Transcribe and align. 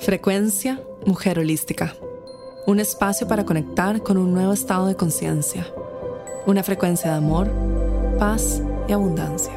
Frecuencia 0.00 0.80
Mujer 1.06 1.40
Holística. 1.40 1.92
Un 2.66 2.78
espacio 2.78 3.26
para 3.26 3.44
conectar 3.44 4.00
con 4.00 4.16
un 4.16 4.32
nuevo 4.32 4.52
estado 4.52 4.86
de 4.86 4.94
conciencia. 4.94 5.66
Una 6.46 6.62
frecuencia 6.62 7.10
de 7.10 7.16
amor, 7.16 7.50
paz 8.16 8.62
y 8.86 8.92
abundancia. 8.92 9.52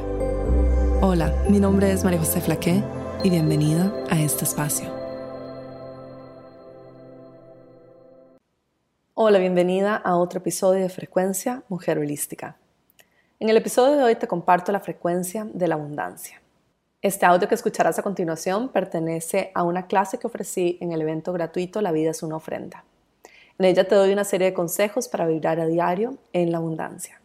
Hola, 1.00 1.32
mi 1.48 1.60
nombre 1.60 1.92
es 1.92 2.04
María 2.04 2.20
José 2.20 2.42
Flaqué 2.42 2.84
y 3.24 3.30
bienvenida 3.30 3.94
a 4.10 4.20
este 4.20 4.44
espacio. 4.44 4.90
Hola, 9.14 9.38
bienvenida 9.38 9.96
a 9.96 10.18
otro 10.18 10.40
episodio 10.40 10.82
de 10.82 10.90
Frecuencia 10.90 11.64
Mujer 11.70 12.00
Holística. 12.00 12.58
En 13.40 13.50
el 13.50 13.58
episodio 13.58 13.96
de 13.96 14.04
hoy 14.04 14.16
te 14.16 14.28
comparto 14.28 14.72
la 14.72 14.80
frecuencia 14.80 15.48
de 15.54 15.68
la 15.68 15.76
abundancia. 15.76 16.41
Este 17.04 17.26
audio 17.26 17.48
que 17.48 17.56
escucharás 17.56 17.98
a 17.98 18.04
continuación 18.04 18.70
pertenece 18.70 19.50
a 19.56 19.64
una 19.64 19.88
clase 19.88 20.20
que 20.20 20.28
ofrecí 20.28 20.78
en 20.82 20.92
el 20.92 21.02
evento 21.02 21.34
gratuito 21.34 21.82
La 21.82 21.92
vida 21.92 22.12
es 22.12 22.22
una 22.22 22.36
ofrenda. 22.36 22.84
En 23.58 23.66
ella 23.66 23.88
te 23.88 23.96
doy 23.96 24.14
una 24.14 24.24
serie 24.24 24.46
de 24.46 24.54
consejos 24.54 25.08
para 25.08 25.26
vibrar 25.26 25.60
a 25.60 25.66
diario 25.66 26.18
en 26.32 26.52
la 26.52 26.60
abundancia. 26.60 27.20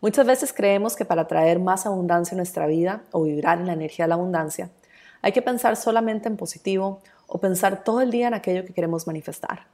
Muchas 0.00 0.24
veces 0.24 0.52
creemos 0.52 0.94
que 0.94 1.04
para 1.04 1.26
traer 1.26 1.58
más 1.58 1.84
abundancia 1.84 2.34
en 2.34 2.36
nuestra 2.36 2.68
vida 2.68 3.02
o 3.10 3.24
vibrar 3.24 3.58
en 3.58 3.66
la 3.66 3.72
energía 3.72 4.04
de 4.04 4.10
la 4.10 4.14
abundancia, 4.14 4.70
hay 5.20 5.32
que 5.32 5.42
pensar 5.42 5.74
solamente 5.74 6.28
en 6.28 6.36
positivo 6.36 7.00
o 7.26 7.38
pensar 7.38 7.82
todo 7.82 8.00
el 8.00 8.12
día 8.12 8.28
en 8.28 8.34
aquello 8.34 8.64
que 8.64 8.72
queremos 8.72 9.04
manifestar. 9.04 9.66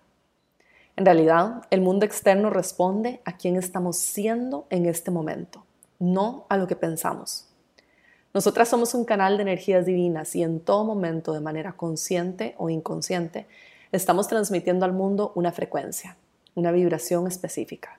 En 0.97 1.05
realidad, 1.05 1.65
el 1.69 1.83
mundo 1.83 2.07
externo 2.07 2.49
responde 2.49 3.21
a 3.27 3.37
quién 3.37 3.57
estamos 3.57 3.99
siendo 3.99 4.67
en 4.71 4.87
este 4.87 5.11
momento, 5.11 5.67
no 5.99 6.47
a 6.49 6.57
lo 6.57 6.67
que 6.67 6.77
pensamos. 6.77 7.47
Nosotras 8.37 8.69
somos 8.69 8.93
un 8.93 9.07
canal 9.07 9.39
de 9.39 9.45
energías 9.45 9.87
divinas 9.87 10.37
y 10.37 10.43
en 10.43 10.61
todo 10.61 10.85
momento, 10.85 11.33
de 11.33 11.41
manera 11.41 11.73
consciente 11.73 12.55
o 12.59 12.69
inconsciente, 12.69 13.47
estamos 13.93 14.29
transmitiendo 14.29 14.85
al 14.85 14.93
mundo 14.93 15.33
una 15.37 15.53
frecuencia, 15.53 16.19
una 16.55 16.71
vibración 16.71 17.27
específica. 17.27 17.99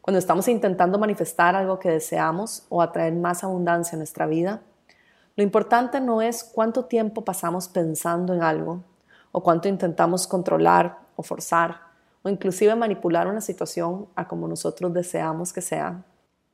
Cuando 0.00 0.18
estamos 0.18 0.48
intentando 0.48 0.98
manifestar 0.98 1.56
algo 1.56 1.78
que 1.78 1.90
deseamos 1.90 2.64
o 2.70 2.80
atraer 2.80 3.12
más 3.12 3.44
abundancia 3.44 3.96
en 3.96 3.98
nuestra 3.98 4.24
vida, 4.24 4.62
lo 5.36 5.42
importante 5.42 6.00
no 6.00 6.22
es 6.22 6.42
cuánto 6.42 6.86
tiempo 6.86 7.22
pasamos 7.22 7.68
pensando 7.68 8.32
en 8.32 8.42
algo 8.42 8.82
o 9.30 9.42
cuánto 9.42 9.68
intentamos 9.68 10.26
controlar 10.26 11.00
o 11.16 11.22
forzar 11.22 11.82
o 12.22 12.30
inclusive 12.30 12.74
manipular 12.76 13.26
una 13.26 13.42
situación 13.42 14.08
a 14.14 14.26
como 14.26 14.48
nosotros 14.48 14.94
deseamos 14.94 15.52
que 15.52 15.60
sea, 15.60 16.02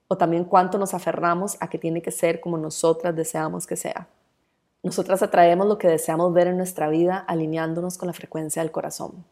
o 0.09 0.17
también 0.17 0.45
cuánto 0.45 0.79
nos 0.79 0.95
aferramos 0.95 1.57
a 1.61 1.69
que 1.69 1.79
tiene 1.79 2.03
que 2.03 2.11
ser 2.11 2.41
como 2.41 2.59
nosotras 2.59 3.15
deseamos 3.15 3.67
que 3.67 3.77
sea. 3.77 4.09
Nosotras 4.83 5.23
atraemos 5.23 5.67
lo 5.67 5.79
que 5.79 5.89
deseamos 5.89 6.33
ver 6.33 6.47
en 6.47 6.57
nuestra 6.57 6.89
vida 6.89 7.19
alineándonos 7.19 7.99
con 7.99 8.07
la 8.07 8.13
frecuencia 8.13 8.63
del 8.63 8.71
corazón. 8.71 9.25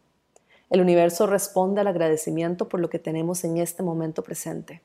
El 0.71 0.81
universo 0.81 1.27
responde 1.27 1.81
al 1.81 1.87
agradecimiento 1.87 2.69
por 2.69 2.81
lo 2.81 2.91
que 2.91 2.99
tenemos 2.99 3.45
en 3.45 3.59
este 3.59 3.83
momento 3.83 4.25
presente. 4.25 4.83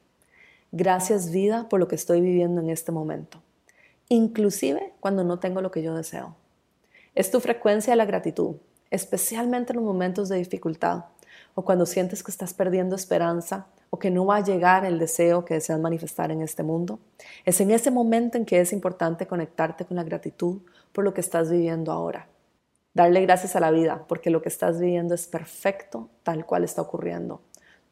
Gracias 0.72 1.32
vida 1.32 1.68
por 1.70 1.80
lo 1.80 1.88
que 1.88 1.96
estoy 1.96 2.22
viviendo 2.22 2.62
en 2.62 2.70
este 2.70 2.92
momento, 2.92 3.42
inclusive 4.08 4.94
cuando 5.00 5.24
no 5.24 5.40
tengo 5.40 5.62
lo 5.62 5.72
que 5.72 5.82
yo 5.82 5.96
deseo. 5.96 6.36
Es 7.16 7.32
tu 7.32 7.40
frecuencia 7.40 7.94
de 7.94 7.98
la 7.98 8.06
gratitud, 8.06 8.58
especialmente 8.92 9.74
en 9.74 9.78
los 9.78 9.86
momentos 9.86 10.30
de 10.30 10.38
dificultad 10.38 11.06
o 11.56 11.64
cuando 11.64 11.88
sientes 11.88 12.22
que 12.22 12.30
estás 12.30 12.54
perdiendo 12.54 12.96
esperanza 12.96 13.66
o 13.90 14.00
que 14.00 14.12
no 14.12 14.26
va 14.26 14.38
a 14.38 14.44
llegar 14.44 14.86
el 14.86 15.00
deseo 15.00 15.46
que 15.46 15.56
deseas 15.56 15.80
manifestar 15.80 16.32
en 16.32 16.42
este 16.42 16.64
mundo. 16.64 17.00
Es 17.46 17.60
en 17.62 17.72
ese 17.72 17.92
momento 17.92 18.38
en 18.38 18.46
que 18.46 18.60
es 18.60 18.74
importante 18.74 19.28
conectarte 19.28 19.86
con 19.86 19.98
la 19.98 20.04
gratitud 20.04 20.62
por 20.92 21.04
lo 21.04 21.14
que 21.14 21.22
estás 21.22 21.50
viviendo 21.50 21.92
ahora. 21.92 22.28
Darle 22.94 23.22
gracias 23.22 23.56
a 23.56 23.60
la 23.60 23.72
vida 23.72 24.06
porque 24.08 24.30
lo 24.30 24.42
que 24.42 24.50
estás 24.50 24.80
viviendo 24.80 25.16
es 25.16 25.28
perfecto 25.28 26.10
tal 26.24 26.46
cual 26.46 26.64
está 26.64 26.82
ocurriendo. 26.82 27.42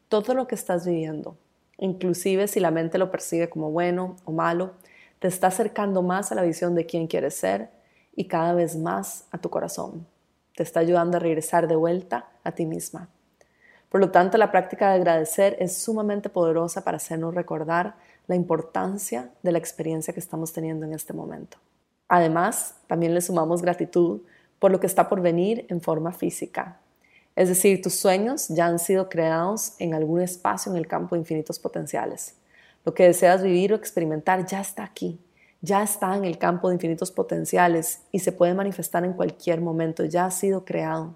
Todo 0.08 0.34
lo 0.34 0.46
que 0.46 0.54
estás 0.54 0.86
viviendo, 0.86 1.36
inclusive 1.78 2.48
si 2.48 2.60
la 2.60 2.70
mente 2.70 2.98
lo 2.98 3.10
percibe 3.10 3.48
como 3.48 3.70
bueno 3.70 4.16
o 4.24 4.32
malo, 4.32 4.72
te 5.18 5.28
está 5.28 5.48
acercando 5.48 6.02
más 6.02 6.30
a 6.30 6.34
la 6.34 6.42
visión 6.42 6.74
de 6.74 6.86
quién 6.86 7.06
quieres 7.06 7.34
ser 7.34 7.70
y 8.14 8.26
cada 8.26 8.52
vez 8.52 8.76
más 8.76 9.26
a 9.30 9.38
tu 9.38 9.50
corazón. 9.50 10.06
Te 10.54 10.62
está 10.62 10.80
ayudando 10.80 11.16
a 11.16 11.20
regresar 11.20 11.68
de 11.68 11.76
vuelta 11.76 12.28
a 12.42 12.52
ti 12.52 12.66
misma. 12.66 13.08
Por 13.88 14.00
lo 14.00 14.10
tanto, 14.10 14.36
la 14.36 14.50
práctica 14.50 14.90
de 14.90 14.96
agradecer 14.96 15.56
es 15.60 15.78
sumamente 15.78 16.28
poderosa 16.28 16.84
para 16.84 16.98
hacernos 16.98 17.34
recordar 17.34 17.96
la 18.26 18.34
importancia 18.34 19.30
de 19.42 19.52
la 19.52 19.58
experiencia 19.58 20.12
que 20.12 20.20
estamos 20.20 20.52
teniendo 20.52 20.84
en 20.84 20.92
este 20.92 21.14
momento. 21.14 21.56
Además, 22.08 22.76
también 22.86 23.14
le 23.14 23.20
sumamos 23.20 23.62
gratitud 23.62 24.20
por 24.58 24.70
lo 24.70 24.80
que 24.80 24.86
está 24.86 25.08
por 25.08 25.20
venir 25.20 25.66
en 25.68 25.80
forma 25.80 26.12
física. 26.12 26.78
Es 27.36 27.48
decir, 27.48 27.80
tus 27.80 27.94
sueños 27.94 28.48
ya 28.48 28.66
han 28.66 28.78
sido 28.78 29.08
creados 29.08 29.74
en 29.78 29.94
algún 29.94 30.20
espacio 30.20 30.72
en 30.72 30.78
el 30.78 30.86
campo 30.86 31.14
de 31.14 31.20
infinitos 31.20 31.58
potenciales. 31.58 32.34
Lo 32.84 32.94
que 32.94 33.04
deseas 33.04 33.42
vivir 33.42 33.72
o 33.72 33.76
experimentar 33.76 34.44
ya 34.46 34.60
está 34.60 34.82
aquí, 34.82 35.20
ya 35.60 35.82
está 35.82 36.16
en 36.16 36.24
el 36.24 36.38
campo 36.38 36.68
de 36.68 36.74
infinitos 36.74 37.10
potenciales 37.10 38.00
y 38.12 38.18
se 38.20 38.32
puede 38.32 38.54
manifestar 38.54 39.04
en 39.04 39.12
cualquier 39.12 39.60
momento, 39.60 40.04
ya 40.04 40.26
ha 40.26 40.30
sido 40.30 40.64
creado. 40.64 41.14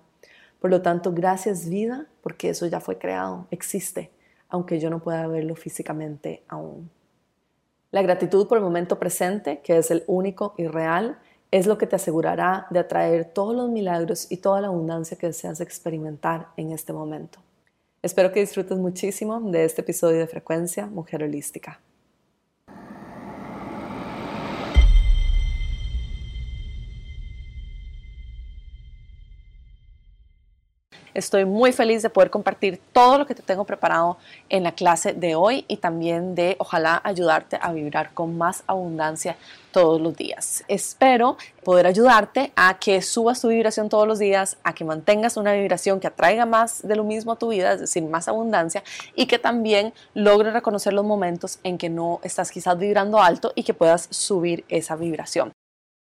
Por 0.62 0.70
lo 0.70 0.80
tanto, 0.80 1.12
gracias 1.12 1.68
vida, 1.68 2.06
porque 2.22 2.48
eso 2.48 2.66
ya 2.66 2.78
fue 2.78 2.96
creado, 2.96 3.48
existe, 3.50 4.12
aunque 4.48 4.78
yo 4.78 4.90
no 4.90 5.00
pueda 5.00 5.26
verlo 5.26 5.56
físicamente 5.56 6.44
aún. 6.46 6.88
La 7.90 8.00
gratitud 8.00 8.46
por 8.46 8.58
el 8.58 8.64
momento 8.64 8.96
presente, 8.96 9.60
que 9.64 9.76
es 9.76 9.90
el 9.90 10.04
único 10.06 10.54
y 10.56 10.68
real, 10.68 11.18
es 11.50 11.66
lo 11.66 11.78
que 11.78 11.88
te 11.88 11.96
asegurará 11.96 12.68
de 12.70 12.78
atraer 12.78 13.24
todos 13.24 13.56
los 13.56 13.70
milagros 13.70 14.30
y 14.30 14.36
toda 14.36 14.60
la 14.60 14.68
abundancia 14.68 15.18
que 15.18 15.26
deseas 15.26 15.60
experimentar 15.60 16.50
en 16.56 16.70
este 16.70 16.92
momento. 16.92 17.40
Espero 18.00 18.30
que 18.30 18.38
disfrutes 18.38 18.78
muchísimo 18.78 19.40
de 19.40 19.64
este 19.64 19.80
episodio 19.80 20.20
de 20.20 20.28
Frecuencia 20.28 20.86
Mujer 20.86 21.24
Holística. 21.24 21.80
Estoy 31.14 31.44
muy 31.44 31.72
feliz 31.72 32.02
de 32.02 32.08
poder 32.08 32.30
compartir 32.30 32.80
todo 32.92 33.18
lo 33.18 33.26
que 33.26 33.34
te 33.34 33.42
tengo 33.42 33.64
preparado 33.64 34.16
en 34.48 34.62
la 34.62 34.72
clase 34.72 35.12
de 35.12 35.34
hoy 35.34 35.64
y 35.68 35.76
también 35.76 36.34
de 36.34 36.56
ojalá 36.58 37.00
ayudarte 37.04 37.58
a 37.60 37.72
vibrar 37.72 38.14
con 38.14 38.38
más 38.38 38.62
abundancia 38.66 39.36
todos 39.72 40.00
los 40.00 40.16
días. 40.16 40.64
Espero 40.68 41.36
poder 41.64 41.86
ayudarte 41.86 42.52
a 42.56 42.78
que 42.78 43.02
subas 43.02 43.40
tu 43.42 43.48
vibración 43.48 43.90
todos 43.90 44.06
los 44.06 44.18
días, 44.18 44.56
a 44.64 44.74
que 44.74 44.84
mantengas 44.84 45.36
una 45.36 45.52
vibración 45.52 46.00
que 46.00 46.06
atraiga 46.06 46.46
más 46.46 46.82
de 46.82 46.96
lo 46.96 47.04
mismo 47.04 47.32
a 47.32 47.36
tu 47.36 47.48
vida, 47.48 47.72
es 47.72 47.80
decir, 47.80 48.02
más 48.04 48.28
abundancia, 48.28 48.82
y 49.14 49.26
que 49.26 49.38
también 49.38 49.92
logres 50.14 50.52
reconocer 50.52 50.92
los 50.92 51.04
momentos 51.04 51.58
en 51.62 51.76
que 51.76 51.90
no 51.90 52.20
estás 52.22 52.50
quizás 52.50 52.78
vibrando 52.78 53.20
alto 53.20 53.52
y 53.54 53.64
que 53.64 53.74
puedas 53.74 54.08
subir 54.10 54.64
esa 54.68 54.96
vibración. 54.96 55.52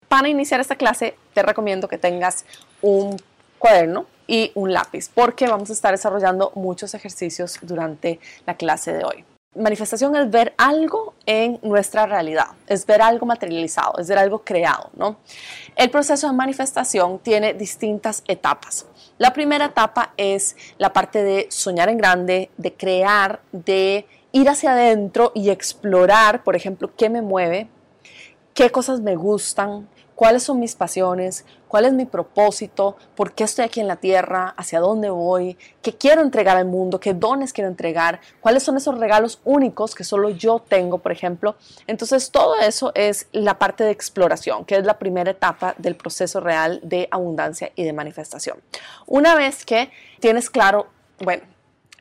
Para 0.07 0.29
iniciar 0.29 0.59
esta 0.59 0.75
clase, 0.75 1.15
te 1.33 1.43
recomiendo 1.43 1.87
que 1.87 1.97
tengas 1.97 2.45
un 2.81 3.17
cuaderno 3.57 4.05
y 4.27 4.51
un 4.55 4.73
lápiz, 4.73 5.09
porque 5.13 5.47
vamos 5.47 5.69
a 5.69 5.73
estar 5.73 5.91
desarrollando 5.91 6.51
muchos 6.55 6.93
ejercicios 6.93 7.59
durante 7.61 8.19
la 8.45 8.55
clase 8.55 8.93
de 8.93 9.03
hoy. 9.03 9.25
Manifestación 9.55 10.15
es 10.17 10.29
ver 10.29 10.53
algo 10.57 11.13
en 11.25 11.59
nuestra 11.63 12.05
realidad, 12.05 12.47
es 12.67 12.85
ver 12.85 13.01
algo 13.01 13.25
materializado, 13.25 13.97
es 13.99 14.09
ver 14.09 14.17
algo 14.17 14.39
creado, 14.43 14.89
¿no? 14.97 15.17
El 15.77 15.89
proceso 15.89 16.27
de 16.27 16.33
manifestación 16.33 17.19
tiene 17.19 17.53
distintas 17.53 18.21
etapas. 18.27 18.85
La 19.17 19.31
primera 19.31 19.65
etapa 19.65 20.13
es 20.17 20.57
la 20.77 20.91
parte 20.91 21.23
de 21.23 21.47
soñar 21.49 21.87
en 21.87 21.97
grande, 21.97 22.49
de 22.57 22.73
crear, 22.73 23.39
de 23.53 24.05
ir 24.33 24.49
hacia 24.49 24.73
adentro 24.73 25.31
y 25.33 25.49
explorar, 25.49 26.43
por 26.43 26.57
ejemplo, 26.57 26.91
qué 26.97 27.09
me 27.09 27.21
mueve, 27.21 27.69
qué 28.53 28.69
cosas 28.71 28.99
me 28.99 29.15
gustan, 29.15 29.87
cuáles 30.15 30.43
son 30.43 30.59
mis 30.59 30.75
pasiones, 30.75 31.45
cuál 31.67 31.85
es 31.85 31.93
mi 31.93 32.05
propósito, 32.05 32.95
por 33.15 33.33
qué 33.33 33.43
estoy 33.43 33.65
aquí 33.65 33.81
en 33.81 33.87
la 33.87 33.97
tierra, 33.97 34.53
hacia 34.57 34.79
dónde 34.79 35.09
voy, 35.09 35.57
qué 35.81 35.93
quiero 35.93 36.21
entregar 36.21 36.57
al 36.57 36.65
mundo, 36.65 36.99
qué 36.99 37.13
dones 37.13 37.53
quiero 37.53 37.69
entregar, 37.69 38.21
cuáles 38.39 38.63
son 38.63 38.77
esos 38.77 38.97
regalos 38.97 39.41
únicos 39.43 39.93
que 39.93 40.03
solo 40.03 40.29
yo 40.29 40.63
tengo, 40.67 40.99
por 40.99 41.11
ejemplo. 41.11 41.55
Entonces, 41.85 42.31
todo 42.31 42.55
eso 42.59 42.91
es 42.95 43.27
la 43.31 43.59
parte 43.59 43.83
de 43.83 43.91
exploración, 43.91 44.65
que 44.65 44.77
es 44.77 44.85
la 44.85 44.97
primera 44.97 45.31
etapa 45.31 45.75
del 45.77 45.95
proceso 45.95 46.39
real 46.39 46.79
de 46.81 47.07
abundancia 47.11 47.71
y 47.75 47.83
de 47.83 47.93
manifestación. 47.93 48.57
Una 49.05 49.35
vez 49.35 49.65
que 49.65 49.91
tienes 50.19 50.49
claro, 50.49 50.87
bueno, 51.19 51.43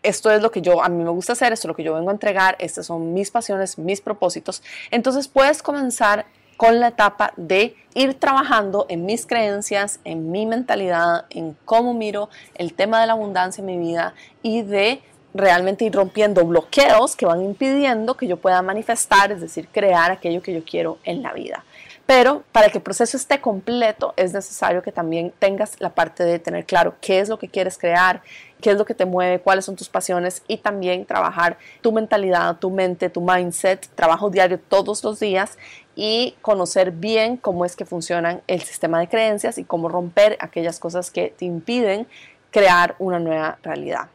esto 0.05 0.31
es 0.31 0.43
lo 0.43 0.51
que 0.51 0.61
yo 0.61 0.83
a 0.85 0.89
mí 0.89 1.03
me 1.03 1.11
gusta 1.11 1.33
hacer, 1.33 1.53
esto 1.53 1.67
es 1.67 1.71
lo 1.71 1.75
que 1.75 1.83
yo 1.83 1.95
vengo 1.95 2.11
a 2.11 2.13
entregar, 2.13 2.57
estas 2.61 2.87
son 2.87 3.15
mis 3.15 3.31
pasiones, 3.31 3.79
mis 3.79 4.01
propósitos. 4.01 4.63
Entonces 4.91 5.29
puedes 5.29 5.63
comenzar 5.63 6.27
con 6.57 6.81
la 6.81 6.89
etapa 6.89 7.33
de 7.37 7.77
ir 7.95 8.15
trabajando 8.15 8.87
en 8.89 9.07
mis 9.07 9.27
creencias, 9.27 10.01
en 10.05 10.31
mi 10.31 10.47
mentalidad, 10.47 11.27
en 11.31 11.57
cómo 11.65 11.95
miro 11.95 12.29
el 12.55 12.75
tema 12.75 13.01
de 13.01 13.07
la 13.07 13.13
abundancia 13.13 13.63
en 13.63 13.67
mi 13.67 13.79
vida 13.79 14.15
y 14.43 14.63
de 14.63 15.01
realmente 15.35 15.85
ir 15.85 15.93
rompiendo 15.93 16.45
bloqueos 16.45 17.17
que 17.17 17.27
van 17.27 17.43
impidiendo 17.43 18.17
que 18.17 18.27
yo 18.27 18.37
pueda 18.37 18.63
manifestar, 18.63 19.33
es 19.33 19.41
decir, 19.41 19.69
crear 19.71 20.11
aquello 20.11 20.43
que 20.43 20.55
yo 20.55 20.65
quiero 20.65 20.99
en 21.05 21.23
la 21.23 21.33
vida. 21.33 21.65
Pero 22.07 22.43
para 22.53 22.69
que 22.69 22.79
el 22.79 22.85
proceso 22.85 23.17
esté 23.17 23.41
completo 23.41 24.13
es 24.17 24.35
necesario 24.35 24.83
que 24.83 24.93
también 24.93 25.33
tengas 25.39 25.81
la 25.81 25.95
parte 25.95 26.23
de 26.23 26.39
tener 26.39 26.67
claro 26.67 26.95
qué 27.01 27.21
es 27.21 27.31
lo 27.31 27.39
que 27.39 27.49
quieres 27.49 27.79
crear, 27.79 28.23
qué 28.61 28.73
es 28.73 28.77
lo 28.77 28.85
que 28.85 28.95
te 28.95 29.07
mueve, 29.07 29.41
cuáles 29.41 29.65
son 29.65 29.75
tus 29.75 29.89
pasiones 29.89 30.43
y 30.47 30.59
también 30.59 31.07
trabajar 31.07 31.57
tu 31.81 31.93
mentalidad, 31.93 32.59
tu 32.59 32.71
mente, 32.71 33.09
tu 33.09 33.23
mindset, 33.23 33.89
trabajo 33.95 34.29
diario 34.29 34.61
todos 34.61 35.03
los 35.03 35.19
días 35.19 35.57
y 35.97 36.35
conocer 36.43 36.91
bien 36.91 37.39
cómo 37.39 37.65
es 37.65 37.75
que 37.75 37.87
funcionan 37.87 38.43
el 38.49 38.61
sistema 38.63 39.01
de 39.01 39.09
creencias 39.09 39.57
y 39.57 39.65
cómo 39.65 39.89
romper 39.89 40.37
aquellas 40.41 40.79
cosas 40.79 41.11
que 41.11 41.35
te 41.37 41.47
impiden 41.47 42.07
crear 42.51 42.97
una 42.99 43.19
nueva 43.19 43.59
realidad. 43.63 44.09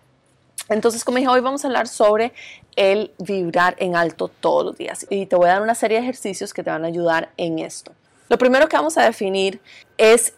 Entonces, 0.70 1.04
como 1.04 1.18
dije, 1.18 1.28
hoy 1.28 1.42
vamos 1.42 1.64
a 1.64 1.68
hablar 1.68 1.88
sobre 1.88 2.32
el 2.76 3.12
vibrar 3.18 3.76
en 3.80 3.96
alto 3.96 4.28
todos 4.28 4.66
los 4.66 4.78
días 4.78 5.06
y 5.10 5.26
te 5.26 5.36
voy 5.36 5.48
a 5.48 5.54
dar 5.54 5.62
una 5.62 5.76
serie 5.76 5.98
de 5.98 6.04
ejercicios 6.04 6.54
que 6.54 6.64
te 6.64 6.70
van 6.70 6.84
a 6.84 6.88
ayudar 6.88 7.30
en 7.38 7.60
esto. 7.60 7.92
Lo 8.30 8.38
primero 8.38 8.70
que 8.70 8.78
vamos 8.78 8.98
a 8.98 9.04
definir 9.04 9.60
es 9.98 10.34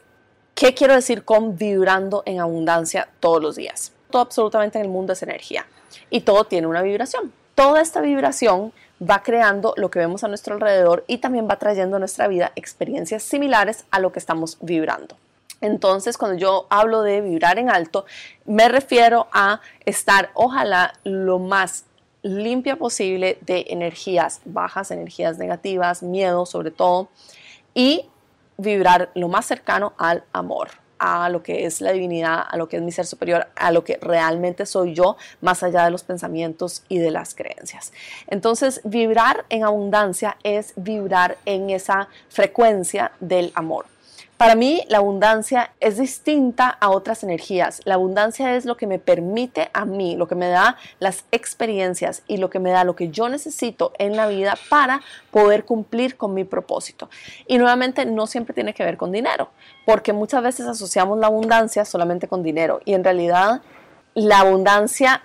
qué 0.56 0.74
quiero 0.74 0.95
decir 0.95 1.24
con 1.24 1.57
vibrando 1.57 2.24
en 2.25 2.39
abundancia 2.39 3.10
todos 3.19 3.42
los 3.42 3.56
días. 3.56 3.92
Todo 4.10 4.22
absolutamente 4.22 4.78
en 4.80 4.86
el 4.86 4.92
mundo 4.92 5.13
es 5.13 5.24
energía 5.24 5.66
y 6.10 6.22
todo 6.22 6.45
tiene 6.45 6.68
una 6.68 6.81
vibración. 6.81 7.33
Toda 7.56 7.81
esta 7.81 8.01
vibración 8.01 8.74
va 9.01 9.24
creando 9.24 9.74
lo 9.77 9.89
que 9.92 10.00
vemos 10.00 10.24
a 10.24 10.27
nuestro 10.27 10.56
alrededor 10.56 11.04
y 11.07 11.18
también 11.18 11.48
va 11.50 11.57
trayendo 11.57 11.98
a 11.98 12.00
nuestra 12.00 12.27
vida 12.27 12.51
experiencias 12.56 13.24
similares 13.24 13.86
a 13.92 14.00
lo 14.00 14.12
que 14.12 14.19
estamos 14.19 14.57
vibrando. 14.62 15.18
Entonces, 15.60 16.18
cuando 16.18 16.38
yo 16.38 16.66
hablo 16.69 17.04
de 17.04 17.22
vibrar 17.22 17.60
en 17.60 17.69
alto, 17.69 18.06
me 18.45 18.68
refiero 18.68 19.27
a 19.31 19.62
estar, 19.86 20.31
ojalá, 20.34 20.94
lo 21.04 21.38
más 21.38 21.86
limpia 22.24 22.76
posible 22.76 23.38
de 23.42 23.66
energías 23.70 24.42
bajas, 24.46 24.92
energías 24.92 25.38
negativas, 25.38 26.04
miedo 26.04 26.46
sobre 26.46 26.72
todo, 26.72 27.10
y 27.74 28.06
vibrar 28.58 29.10
lo 29.16 29.28
más 29.28 29.46
cercano 29.46 29.94
al 29.98 30.24
amor 30.34 30.70
a 31.02 31.30
lo 31.30 31.42
que 31.42 31.66
es 31.66 31.82
la 31.82 31.94
divinidad, 31.94 32.44
a 32.48 32.58
lo 32.58 32.70
que 32.70 32.78
es 32.78 32.84
mi 32.84 32.92
ser 32.92 33.08
superior, 33.08 33.48
a 33.56 33.72
lo 33.72 33.84
que 33.84 33.98
realmente 34.00 34.68
soy 34.68 34.94
yo, 34.94 35.18
más 35.42 35.64
allá 35.64 35.84
de 35.84 35.90
los 35.90 36.04
pensamientos 36.04 36.84
y 36.90 37.00
de 37.00 37.10
las 37.10 37.34
creencias. 37.34 37.92
Entonces, 38.28 38.82
vibrar 38.84 39.46
en 39.50 39.64
abundancia 39.64 40.38
es 40.44 40.74
vibrar 40.76 41.40
en 41.46 41.72
esa 41.72 42.08
frecuencia 42.30 43.14
del 43.20 43.52
amor. 43.56 43.88
Para 44.42 44.56
mí 44.56 44.84
la 44.88 44.98
abundancia 44.98 45.72
es 45.80 46.00
distinta 46.00 46.68
a 46.68 46.90
otras 46.90 47.22
energías. 47.22 47.80
La 47.86 47.94
abundancia 47.94 48.56
es 48.56 48.66
lo 48.66 48.76
que 48.76 48.88
me 48.88 48.98
permite 48.98 49.70
a 49.72 49.86
mí, 49.86 50.16
lo 50.16 50.28
que 50.28 50.34
me 50.34 50.48
da 50.48 50.78
las 50.98 51.26
experiencias 51.32 52.24
y 52.26 52.38
lo 52.38 52.50
que 52.50 52.58
me 52.58 52.72
da 52.72 52.84
lo 52.84 52.96
que 52.96 53.10
yo 53.10 53.30
necesito 53.30 53.94
en 54.00 54.16
la 54.16 54.26
vida 54.26 54.58
para 54.68 55.02
poder 55.30 55.64
cumplir 55.64 56.18
con 56.18 56.34
mi 56.34 56.44
propósito. 56.44 57.08
Y 57.46 57.60
nuevamente 57.60 58.04
no 58.08 58.26
siempre 58.26 58.56
tiene 58.56 58.74
que 58.74 58.84
ver 58.84 58.98
con 58.98 59.12
dinero, 59.12 59.52
porque 59.86 60.12
muchas 60.12 60.42
veces 60.42 60.66
asociamos 60.66 61.20
la 61.20 61.28
abundancia 61.28 61.86
solamente 61.86 62.28
con 62.28 62.42
dinero 62.42 62.82
y 62.84 62.96
en 62.96 63.04
realidad 63.04 63.62
la 64.16 64.40
abundancia 64.40 65.22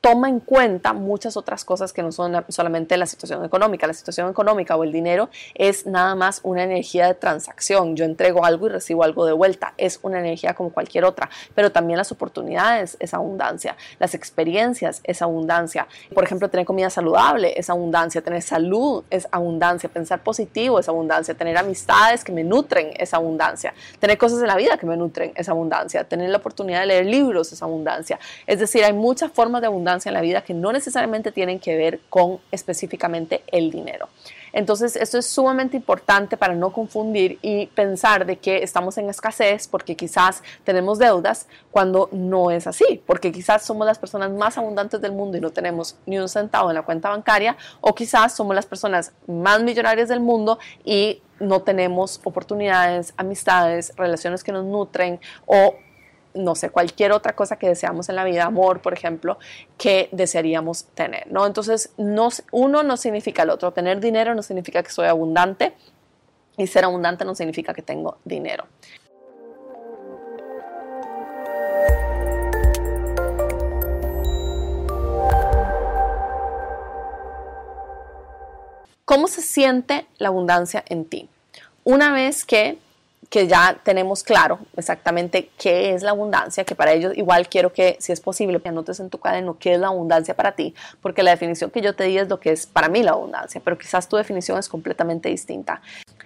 toma 0.00 0.28
en 0.28 0.40
cuenta 0.40 0.92
muchas 0.92 1.36
otras 1.36 1.64
cosas 1.64 1.92
que 1.92 2.02
no 2.02 2.12
son 2.12 2.44
solamente 2.48 2.96
la 2.96 3.06
situación 3.06 3.44
económica. 3.44 3.86
La 3.86 3.92
situación 3.92 4.30
económica 4.30 4.76
o 4.76 4.84
el 4.84 4.92
dinero 4.92 5.28
es 5.54 5.86
nada 5.86 6.14
más 6.14 6.40
una 6.42 6.62
energía 6.62 7.06
de 7.06 7.14
transacción. 7.14 7.96
Yo 7.96 8.04
entrego 8.04 8.44
algo 8.44 8.66
y 8.66 8.70
recibo 8.70 9.04
algo 9.04 9.26
de 9.26 9.32
vuelta. 9.32 9.74
Es 9.76 9.98
una 10.02 10.20
energía 10.20 10.54
como 10.54 10.70
cualquier 10.70 11.04
otra. 11.04 11.28
Pero 11.54 11.72
también 11.72 11.98
las 11.98 12.12
oportunidades 12.12 12.96
es 13.00 13.14
abundancia. 13.14 13.76
Las 13.98 14.14
experiencias 14.14 15.00
es 15.04 15.22
abundancia. 15.22 15.86
Por 16.14 16.24
ejemplo, 16.24 16.48
tener 16.48 16.66
comida 16.66 16.90
saludable 16.90 17.54
es 17.56 17.70
abundancia. 17.70 18.22
Tener 18.22 18.42
salud 18.42 19.04
es 19.10 19.26
abundancia. 19.30 19.88
Pensar 19.88 20.22
positivo 20.22 20.78
es 20.78 20.88
abundancia. 20.88 21.34
Tener 21.34 21.56
amistades 21.56 22.24
que 22.24 22.32
me 22.32 22.44
nutren 22.44 22.92
es 22.96 23.14
abundancia. 23.14 23.74
Tener 23.98 24.18
cosas 24.18 24.40
en 24.40 24.46
la 24.46 24.56
vida 24.56 24.78
que 24.78 24.86
me 24.86 24.96
nutren 24.96 25.32
es 25.34 25.48
abundancia. 25.48 26.04
Tener 26.04 26.30
la 26.30 26.38
oportunidad 26.38 26.80
de 26.80 26.86
leer 26.86 27.06
libros 27.06 27.52
es 27.52 27.62
abundancia. 27.62 28.18
Es 28.46 28.60
decir, 28.60 28.84
hay 28.84 28.92
muchas 28.92 29.32
formas 29.32 29.60
de 29.60 29.66
abundancia 29.66 29.79
en 29.80 30.14
la 30.14 30.20
vida 30.20 30.42
que 30.42 30.54
no 30.54 30.72
necesariamente 30.72 31.32
tienen 31.32 31.58
que 31.58 31.76
ver 31.76 32.00
con 32.08 32.38
específicamente 32.50 33.42
el 33.48 33.70
dinero. 33.70 34.08
Entonces, 34.52 34.96
esto 34.96 35.18
es 35.18 35.26
sumamente 35.26 35.76
importante 35.76 36.36
para 36.36 36.54
no 36.54 36.72
confundir 36.72 37.38
y 37.40 37.66
pensar 37.68 38.26
de 38.26 38.36
que 38.36 38.62
estamos 38.62 38.98
en 38.98 39.08
escasez 39.08 39.68
porque 39.68 39.96
quizás 39.96 40.42
tenemos 40.64 40.98
deudas 40.98 41.46
cuando 41.70 42.08
no 42.12 42.50
es 42.50 42.66
así, 42.66 43.02
porque 43.06 43.30
quizás 43.30 43.64
somos 43.64 43.86
las 43.86 43.98
personas 43.98 44.30
más 44.30 44.58
abundantes 44.58 45.00
del 45.00 45.12
mundo 45.12 45.38
y 45.38 45.40
no 45.40 45.50
tenemos 45.50 45.96
ni 46.06 46.18
un 46.18 46.28
centavo 46.28 46.70
en 46.70 46.74
la 46.74 46.82
cuenta 46.82 47.10
bancaria, 47.10 47.56
o 47.80 47.94
quizás 47.94 48.34
somos 48.34 48.54
las 48.54 48.66
personas 48.66 49.12
más 49.26 49.62
millonarias 49.62 50.08
del 50.08 50.20
mundo 50.20 50.58
y 50.84 51.22
no 51.38 51.62
tenemos 51.62 52.20
oportunidades, 52.24 53.14
amistades, 53.16 53.92
relaciones 53.96 54.44
que 54.44 54.52
nos 54.52 54.64
nutren 54.64 55.20
o 55.46 55.74
no 56.34 56.54
sé, 56.54 56.70
cualquier 56.70 57.12
otra 57.12 57.34
cosa 57.34 57.56
que 57.56 57.68
deseamos 57.68 58.08
en 58.08 58.16
la 58.16 58.24
vida, 58.24 58.44
amor, 58.44 58.80
por 58.80 58.92
ejemplo, 58.92 59.38
que 59.76 60.08
desearíamos 60.12 60.84
tener, 60.94 61.30
¿no? 61.30 61.46
Entonces, 61.46 61.90
uno 61.96 62.82
no 62.82 62.96
significa 62.96 63.42
el 63.42 63.50
otro. 63.50 63.72
Tener 63.72 64.00
dinero 64.00 64.34
no 64.34 64.42
significa 64.42 64.82
que 64.82 64.90
soy 64.90 65.06
abundante 65.06 65.72
y 66.56 66.66
ser 66.66 66.84
abundante 66.84 67.24
no 67.24 67.34
significa 67.34 67.74
que 67.74 67.82
tengo 67.82 68.18
dinero. 68.24 68.64
¿Cómo 79.04 79.26
se 79.26 79.42
siente 79.42 80.06
la 80.18 80.28
abundancia 80.28 80.84
en 80.88 81.04
ti? 81.04 81.28
Una 81.82 82.12
vez 82.12 82.44
que 82.44 82.78
que 83.30 83.46
ya 83.46 83.78
tenemos 83.84 84.24
claro 84.24 84.58
exactamente 84.76 85.50
qué 85.56 85.94
es 85.94 86.02
la 86.02 86.10
abundancia, 86.10 86.64
que 86.64 86.74
para 86.74 86.92
ello 86.92 87.12
igual 87.14 87.48
quiero 87.48 87.72
que, 87.72 87.96
si 88.00 88.10
es 88.10 88.20
posible, 88.20 88.60
anotes 88.64 88.98
en 88.98 89.08
tu 89.08 89.18
cuaderno 89.18 89.56
qué 89.58 89.74
es 89.74 89.80
la 89.80 89.86
abundancia 89.86 90.34
para 90.34 90.52
ti, 90.52 90.74
porque 91.00 91.22
la 91.22 91.30
definición 91.30 91.70
que 91.70 91.80
yo 91.80 91.94
te 91.94 92.04
di 92.04 92.18
es 92.18 92.28
lo 92.28 92.40
que 92.40 92.50
es 92.50 92.66
para 92.66 92.88
mí 92.88 93.04
la 93.04 93.12
abundancia, 93.12 93.60
pero 93.64 93.78
quizás 93.78 94.08
tu 94.08 94.16
definición 94.16 94.58
es 94.58 94.68
completamente 94.68 95.28
distinta. 95.28 95.80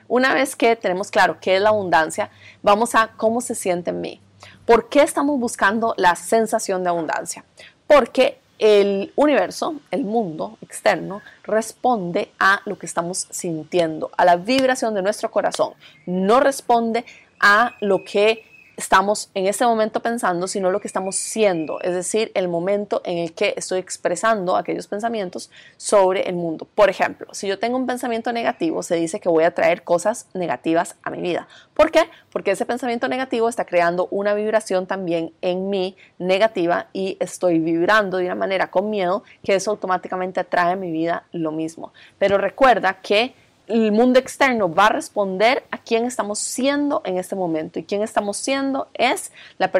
Una 0.09 0.33
vez 0.33 0.57
que 0.57 0.77
tenemos 0.77 1.11
claro 1.11 1.37
qué 1.41 1.57
es 1.57 1.63
la 1.63 1.69
abundancia, 1.69 2.31
vamos 2.63 2.95
a 2.95 3.13
cómo 3.17 3.43
se 3.43 3.55
siente 3.55 3.91
en 3.91 4.01
mí. 4.01 4.21
¿Por 4.65 4.89
qué 4.89 5.03
estamos 5.03 5.39
buscando 5.39 5.95
la 5.99 6.17
sensación 6.17 6.85
de 6.85 6.89
abundancia? 6.89 7.45
Porque 7.87 8.39
el 8.59 9.13
universo, 9.17 9.77
el 9.91 10.05
mundo 10.05 10.59
externo, 10.63 11.23
responde 11.43 12.31
a 12.39 12.61
lo 12.65 12.79
que 12.79 12.87
estamos 12.87 13.27
sintiendo, 13.31 14.11
a 14.17 14.25
la 14.25 14.37
vibración 14.37 14.95
de 14.95 15.03
nuestro 15.03 15.31
corazón. 15.31 15.75
No 16.07 16.41
responde 16.41 17.05
a 17.41 17.75
lo 17.81 18.05
que 18.05 18.45
estamos 18.77 19.31
en 19.35 19.47
este 19.47 19.65
momento 19.65 20.01
pensando, 20.01 20.49
sino 20.49 20.71
lo 20.71 20.81
que 20.81 20.89
estamos 20.89 21.17
siendo, 21.17 21.81
es 21.81 21.95
decir, 21.95 22.31
el 22.35 22.49
momento 22.49 23.03
en 23.05 23.19
el 23.19 23.33
que 23.33 23.55
estoy 23.57 23.79
expresando 23.79 24.57
aquellos 24.57 24.87
pensamientos 24.87 25.51
sobre 25.77 26.29
el 26.29 26.35
mundo. 26.35 26.67
Por 26.75 26.91
ejemplo, 26.91 27.29
si 27.33 27.47
yo 27.47 27.59
tengo 27.59 27.77
un 27.77 27.87
pensamiento 27.87 28.33
negativo, 28.33 28.83
se 28.83 28.97
dice 28.97 29.21
que 29.21 29.29
voy 29.29 29.45
a 29.45 29.55
traer 29.55 29.85
cosas 29.85 30.27
negativas 30.35 30.97
a 31.03 31.11
mi 31.11 31.21
vida. 31.21 31.49
¿Por 31.75 31.91
qué? 31.91 32.09
Porque 32.33 32.53
ese 32.53 32.67
pensamiento 32.67 33.09
negativo 33.09 33.49
está 33.49 33.65
creando 33.65 34.09
una 34.11 34.35
vibración 34.35 34.87
también 34.87 35.33
en 35.41 35.71
mí 35.71 35.97
negativa 36.19 36.89
y 36.93 37.17
estoy 37.21 37.59
vibrando 37.59 38.19
de 38.19 38.27
una 38.27 38.35
manera 38.35 38.71
con 38.71 38.91
miedo 38.91 39.23
que 39.43 39.55
eso 39.55 39.71
automáticamente 39.71 40.41
atrae 40.41 40.73
a 40.73 40.77
mi 40.77 40.91
vida 40.91 41.25
lo 41.33 41.53
mismo. 41.53 41.93
Pero 42.19 42.39
recuerda 42.39 43.01
que 43.01 43.35
el 43.67 43.93
mundo 43.93 44.19
externo 44.19 44.73
va 44.73 44.87
a 44.87 44.91
responder 44.91 45.65
a 45.71 45.79
quién 45.79 46.05
estamos 46.05 46.39
siendo 46.39 47.03
en 47.05 47.19
este 47.19 47.35
momento. 47.35 47.79
Y 47.79 47.85
quién 47.85 48.03
estamos 48.03 48.37
siendo 48.37 48.89
es 48.95 49.33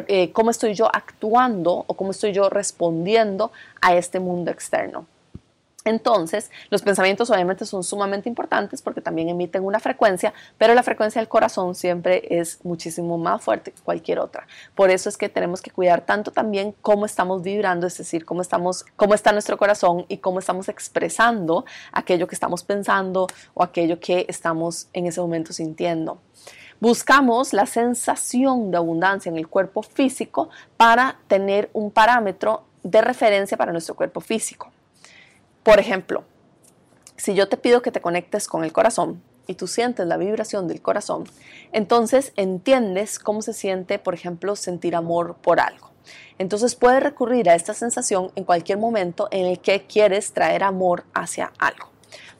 eh, 0.07 0.31
cómo 0.31 0.49
estoy 0.49 0.73
yo 0.73 0.89
actuando 0.93 1.85
o 1.87 1.93
cómo 1.93 2.11
estoy 2.11 2.33
yo 2.33 2.49
respondiendo 2.49 3.51
a 3.81 3.95
este 3.95 4.19
mundo 4.19 4.51
externo. 4.51 5.05
Entonces, 5.85 6.49
los 6.71 6.81
pensamientos 6.81 7.29
obviamente 7.29 7.63
son 7.63 7.83
sumamente 7.83 8.27
importantes 8.27 8.81
porque 8.81 9.01
también 9.01 9.29
emiten 9.29 9.63
una 9.63 9.79
frecuencia, 9.79 10.33
pero 10.57 10.73
la 10.73 10.81
frecuencia 10.81 11.21
del 11.21 11.29
corazón 11.29 11.75
siempre 11.75 12.23
es 12.27 12.59
muchísimo 12.65 13.19
más 13.19 13.43
fuerte 13.43 13.71
que 13.71 13.81
cualquier 13.81 14.17
otra. 14.17 14.47
Por 14.73 14.89
eso 14.89 15.09
es 15.09 15.15
que 15.15 15.29
tenemos 15.29 15.61
que 15.61 15.69
cuidar 15.69 16.01
tanto 16.01 16.31
también 16.31 16.73
cómo 16.81 17.05
estamos 17.05 17.43
vibrando, 17.43 17.85
es 17.85 17.95
decir, 17.99 18.25
cómo 18.25 18.41
estamos, 18.41 18.83
cómo 18.95 19.13
está 19.13 19.31
nuestro 19.31 19.57
corazón 19.59 20.05
y 20.07 20.17
cómo 20.17 20.39
estamos 20.39 20.69
expresando 20.69 21.65
aquello 21.91 22.25
que 22.27 22.33
estamos 22.33 22.63
pensando 22.63 23.27
o 23.53 23.61
aquello 23.61 23.99
que 23.99 24.25
estamos 24.27 24.87
en 24.91 25.05
ese 25.05 25.21
momento 25.21 25.53
sintiendo. 25.53 26.19
Buscamos 26.79 27.53
la 27.53 27.67
sensación 27.67 28.71
de 28.71 28.77
abundancia 28.77 29.29
en 29.29 29.37
el 29.37 29.47
cuerpo 29.47 29.83
físico 29.83 30.49
para 30.77 31.19
tener 31.27 31.69
un 31.73 31.91
parámetro 31.91 32.63
de 32.81 33.01
referencia 33.01 33.55
para 33.55 33.71
nuestro 33.71 33.95
cuerpo 33.95 34.19
físico. 34.19 34.71
Por 35.65 35.79
ejemplo, 35.79 36.23
si 37.15 37.33
yo 37.33 37.49
te 37.49 37.57
pido 37.57 37.81
que 37.81 37.91
te 37.91 37.99
conectes 37.99 38.47
con 38.47 38.63
el 38.63 38.71
corazón 38.71 39.23
y 39.47 39.55
tú 39.55 39.65
sientes 39.65 40.05
la 40.05 40.15
vibración 40.15 40.67
del 40.67 40.79
corazón, 40.79 41.23
entonces 41.71 42.33
entiendes 42.35 43.17
cómo 43.17 43.41
se 43.41 43.51
siente, 43.51 43.97
por 43.97 44.13
ejemplo, 44.13 44.55
sentir 44.55 44.95
amor 44.95 45.37
por 45.41 45.59
algo. 45.59 45.89
Entonces 46.37 46.75
puedes 46.75 47.01
recurrir 47.01 47.49
a 47.49 47.55
esta 47.55 47.73
sensación 47.73 48.31
en 48.35 48.43
cualquier 48.43 48.77
momento 48.77 49.27
en 49.31 49.47
el 49.47 49.57
que 49.59 49.87
quieres 49.87 50.33
traer 50.33 50.63
amor 50.63 51.03
hacia 51.15 51.51
algo. 51.57 51.89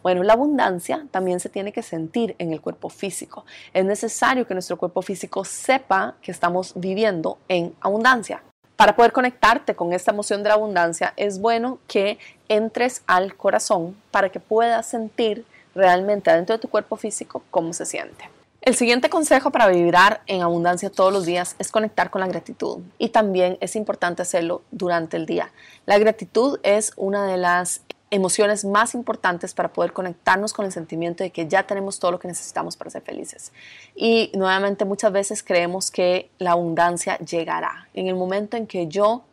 Bueno, 0.04 0.22
la 0.22 0.34
abundancia 0.34 1.08
también 1.10 1.40
se 1.40 1.50
tiene 1.50 1.74
que 1.74 1.82
sentir 1.82 2.36
en 2.38 2.54
el 2.54 2.62
cuerpo 2.62 2.90
físico. 2.90 3.44
Es 3.74 3.86
necesario 3.86 4.46
que 4.46 4.54
nuestro 4.54 4.78
cuerpo 4.78 5.02
físico 5.02 5.44
sepa 5.46 6.16
que 6.22 6.30
estamos 6.30 6.74
viviendo 6.76 7.40
en 7.48 7.74
abundancia. 7.82 8.44
Para 8.76 8.96
poder 8.96 9.14
conectarte 9.14 9.74
con 9.74 9.94
esta 9.94 10.12
emoción 10.12 10.44
de 10.44 10.50
la 10.50 10.56
abundancia, 10.56 11.14
es 11.16 11.40
bueno 11.40 11.80
que 11.88 12.18
entres 12.50 13.04
al 13.08 13.36
corazón 13.36 13.96
para 14.12 14.30
que 14.30 14.42
puedas 14.42 14.86
sentir 14.86 15.46
realmente 15.74 16.30
adentro 16.30 16.56
de 16.56 16.62
tu 16.62 16.68
cuerpo 16.68 16.98
físico 16.98 17.42
cómo 17.52 17.72
se 17.74 17.86
siente. 17.86 18.30
El 18.62 18.76
siguiente 18.76 19.10
consejo 19.10 19.52
para 19.52 19.68
vibrar 19.68 20.22
en 20.26 20.42
abundancia 20.42 20.90
todos 20.90 21.14
los 21.14 21.26
días 21.26 21.56
es 21.60 21.72
conectar 21.72 22.10
con 22.10 22.22
la 22.22 22.28
gratitud 22.28 22.80
y 22.98 23.10
también 23.10 23.58
es 23.62 23.76
importante 23.76 24.24
hacerlo 24.24 24.64
durante 24.72 25.18
el 25.18 25.26
día. 25.26 25.52
La 25.86 26.00
gratitud 26.00 26.60
es 26.64 26.92
una 26.98 27.28
de 27.28 27.38
las 27.38 27.82
emociones 28.12 28.66
más 28.66 28.94
importantes 28.94 29.54
para 29.54 29.74
poder 29.74 29.94
conectarnos 29.94 30.54
con 30.54 30.66
el 30.66 30.72
sentimiento 30.72 31.24
de 31.24 31.32
que 31.32 31.48
ya 31.48 31.64
tenemos 31.64 32.00
todo 32.00 32.12
lo 32.12 32.20
que 32.20 32.28
necesitamos 32.28 32.78
para 32.78 32.92
ser 32.92 33.02
felices. 33.02 33.52
Y 33.96 34.32
nuevamente 34.36 34.86
muchas 34.86 35.12
veces 35.12 35.44
creemos 35.44 35.92
que 35.92 36.30
la 36.38 36.52
abundancia 36.52 37.18
llegará. 37.20 37.88
En 37.94 38.08
el 38.08 38.16
momento 38.16 38.58
en 38.58 38.68
que 38.68 38.88
yo 38.88 39.24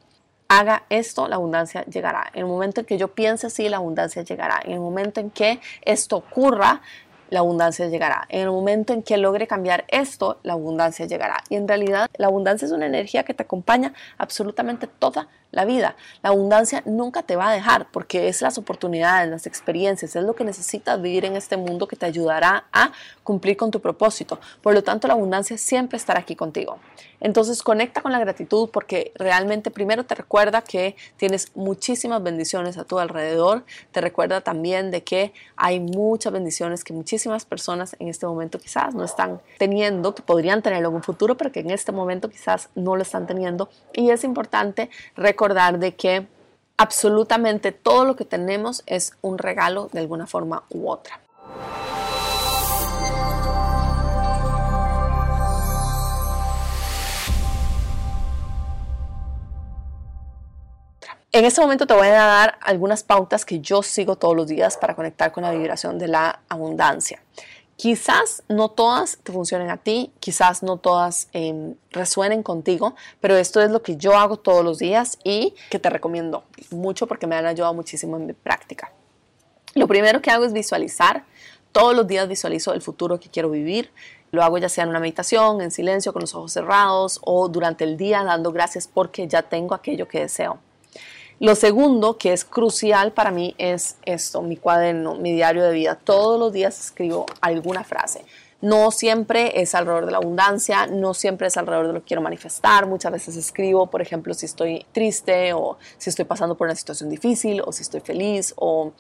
haga 0.48 0.84
esto, 0.90 1.28
la 1.28 1.36
abundancia 1.36 1.84
llegará. 1.84 2.30
En 2.34 2.40
el 2.40 2.46
momento 2.46 2.80
en 2.80 2.86
que 2.86 2.98
yo 2.98 3.08
piense 3.08 3.46
así, 3.46 3.68
la 3.68 3.78
abundancia 3.78 4.22
llegará. 4.22 4.60
En 4.64 4.72
el 4.72 4.80
momento 4.80 5.20
en 5.20 5.30
que 5.30 5.60
esto 5.82 6.16
ocurra, 6.16 6.82
la 7.32 7.38
abundancia 7.38 7.86
llegará. 7.88 8.26
En 8.28 8.42
el 8.42 8.50
momento 8.50 8.92
en 8.92 9.02
que 9.02 9.16
logre 9.16 9.46
cambiar 9.46 9.86
esto, 9.88 10.38
la 10.42 10.52
abundancia 10.52 11.06
llegará. 11.06 11.42
Y 11.48 11.56
en 11.56 11.66
realidad 11.66 12.10
la 12.18 12.26
abundancia 12.26 12.66
es 12.66 12.72
una 12.72 12.84
energía 12.84 13.24
que 13.24 13.32
te 13.32 13.42
acompaña 13.42 13.94
absolutamente 14.18 14.86
toda 14.86 15.28
la 15.50 15.64
vida. 15.64 15.96
La 16.22 16.30
abundancia 16.30 16.82
nunca 16.84 17.22
te 17.22 17.36
va 17.36 17.48
a 17.48 17.52
dejar 17.52 17.86
porque 17.90 18.28
es 18.28 18.42
las 18.42 18.58
oportunidades, 18.58 19.30
las 19.30 19.46
experiencias, 19.46 20.14
es 20.14 20.24
lo 20.24 20.34
que 20.34 20.44
necesitas 20.44 21.00
vivir 21.00 21.24
en 21.24 21.36
este 21.36 21.56
mundo 21.56 21.88
que 21.88 21.96
te 21.96 22.04
ayudará 22.04 22.64
a 22.70 22.92
cumplir 23.22 23.56
con 23.56 23.70
tu 23.70 23.80
propósito. 23.80 24.38
Por 24.60 24.74
lo 24.74 24.82
tanto, 24.82 25.08
la 25.08 25.14
abundancia 25.14 25.56
siempre 25.56 25.96
estará 25.96 26.20
aquí 26.20 26.36
contigo. 26.36 26.78
Entonces, 27.20 27.62
conecta 27.62 28.02
con 28.02 28.12
la 28.12 28.18
gratitud 28.18 28.68
porque 28.70 29.12
realmente 29.14 29.70
primero 29.70 30.04
te 30.04 30.14
recuerda 30.14 30.62
que 30.62 30.96
tienes 31.16 31.54
muchísimas 31.54 32.22
bendiciones 32.22 32.76
a 32.78 32.84
tu 32.84 32.98
alrededor. 32.98 33.64
Te 33.92 34.00
recuerda 34.00 34.40
también 34.40 34.90
de 34.90 35.04
que 35.04 35.32
hay 35.56 35.80
muchas 35.80 36.32
bendiciones 36.32 36.82
que 36.82 36.92
muchísimas 36.92 37.21
personas 37.44 37.96
en 37.98 38.08
este 38.08 38.26
momento 38.26 38.58
quizás 38.58 38.94
no 38.94 39.04
están 39.04 39.40
teniendo, 39.58 40.14
que 40.14 40.22
podrían 40.22 40.62
tenerlo 40.62 40.88
en 40.88 40.96
un 40.96 41.02
futuro, 41.02 41.36
pero 41.36 41.52
que 41.52 41.60
en 41.60 41.70
este 41.70 41.92
momento 41.92 42.28
quizás 42.28 42.68
no 42.74 42.96
lo 42.96 43.02
están 43.02 43.26
teniendo. 43.26 43.68
Y 43.92 44.10
es 44.10 44.24
importante 44.24 44.90
recordar 45.16 45.78
de 45.78 45.94
que 45.94 46.26
absolutamente 46.76 47.72
todo 47.72 48.04
lo 48.04 48.16
que 48.16 48.24
tenemos 48.24 48.82
es 48.86 49.14
un 49.20 49.38
regalo 49.38 49.88
de 49.92 50.00
alguna 50.00 50.26
forma 50.26 50.64
u 50.70 50.88
otra. 50.88 51.20
En 61.34 61.46
este 61.46 61.62
momento 61.62 61.86
te 61.86 61.94
voy 61.94 62.08
a 62.08 62.12
dar 62.12 62.58
algunas 62.60 63.04
pautas 63.04 63.46
que 63.46 63.60
yo 63.60 63.82
sigo 63.82 64.16
todos 64.16 64.36
los 64.36 64.48
días 64.48 64.76
para 64.76 64.94
conectar 64.94 65.32
con 65.32 65.44
la 65.44 65.50
vibración 65.50 65.98
de 65.98 66.06
la 66.06 66.40
abundancia. 66.50 67.22
Quizás 67.76 68.42
no 68.50 68.68
todas 68.68 69.16
te 69.22 69.32
funcionen 69.32 69.70
a 69.70 69.78
ti, 69.78 70.12
quizás 70.20 70.62
no 70.62 70.76
todas 70.76 71.28
em, 71.32 71.74
resuenen 71.90 72.42
contigo, 72.42 72.96
pero 73.22 73.34
esto 73.38 73.62
es 73.62 73.70
lo 73.70 73.82
que 73.82 73.96
yo 73.96 74.14
hago 74.18 74.36
todos 74.36 74.62
los 74.62 74.78
días 74.78 75.18
y 75.24 75.54
que 75.70 75.78
te 75.78 75.88
recomiendo 75.88 76.44
mucho 76.70 77.06
porque 77.06 77.26
me 77.26 77.34
han 77.34 77.46
ayudado 77.46 77.72
muchísimo 77.72 78.18
en 78.18 78.26
mi 78.26 78.34
práctica. 78.34 78.92
Lo 79.74 79.88
primero 79.88 80.20
que 80.20 80.30
hago 80.30 80.44
es 80.44 80.52
visualizar. 80.52 81.24
Todos 81.72 81.96
los 81.96 82.06
días 82.06 82.28
visualizo 82.28 82.74
el 82.74 82.82
futuro 82.82 83.18
que 83.18 83.30
quiero 83.30 83.48
vivir. 83.48 83.90
Lo 84.32 84.42
hago 84.42 84.58
ya 84.58 84.68
sea 84.68 84.84
en 84.84 84.90
una 84.90 85.00
meditación, 85.00 85.62
en 85.62 85.70
silencio, 85.70 86.12
con 86.12 86.20
los 86.20 86.34
ojos 86.34 86.52
cerrados 86.52 87.20
o 87.22 87.48
durante 87.48 87.84
el 87.84 87.96
día 87.96 88.22
dando 88.22 88.52
gracias 88.52 88.86
porque 88.86 89.26
ya 89.28 89.40
tengo 89.40 89.74
aquello 89.74 90.06
que 90.06 90.20
deseo. 90.20 90.58
Lo 91.42 91.56
segundo, 91.56 92.18
que 92.18 92.32
es 92.32 92.44
crucial 92.44 93.10
para 93.10 93.32
mí, 93.32 93.56
es 93.58 93.96
esto, 94.04 94.42
mi 94.42 94.56
cuaderno, 94.56 95.16
mi 95.16 95.32
diario 95.32 95.64
de 95.64 95.72
vida. 95.72 95.96
Todos 95.96 96.38
los 96.38 96.52
días 96.52 96.78
escribo 96.78 97.26
alguna 97.40 97.82
frase. 97.82 98.24
No 98.60 98.92
siempre 98.92 99.60
es 99.60 99.74
alrededor 99.74 100.06
de 100.06 100.12
la 100.12 100.18
abundancia, 100.18 100.86
no 100.86 101.14
siempre 101.14 101.48
es 101.48 101.56
alrededor 101.56 101.88
de 101.88 101.94
lo 101.94 101.98
que 101.98 102.06
quiero 102.06 102.22
manifestar. 102.22 102.86
Muchas 102.86 103.10
veces 103.10 103.34
escribo, 103.34 103.88
por 103.88 104.00
ejemplo, 104.00 104.34
si 104.34 104.46
estoy 104.46 104.86
triste 104.92 105.52
o 105.52 105.78
si 105.98 106.10
estoy 106.10 106.26
pasando 106.26 106.56
por 106.56 106.68
una 106.68 106.76
situación 106.76 107.10
difícil 107.10 107.60
o 107.66 107.72
si 107.72 107.82
estoy 107.82 108.02
feliz 108.02 108.54
o 108.54 108.92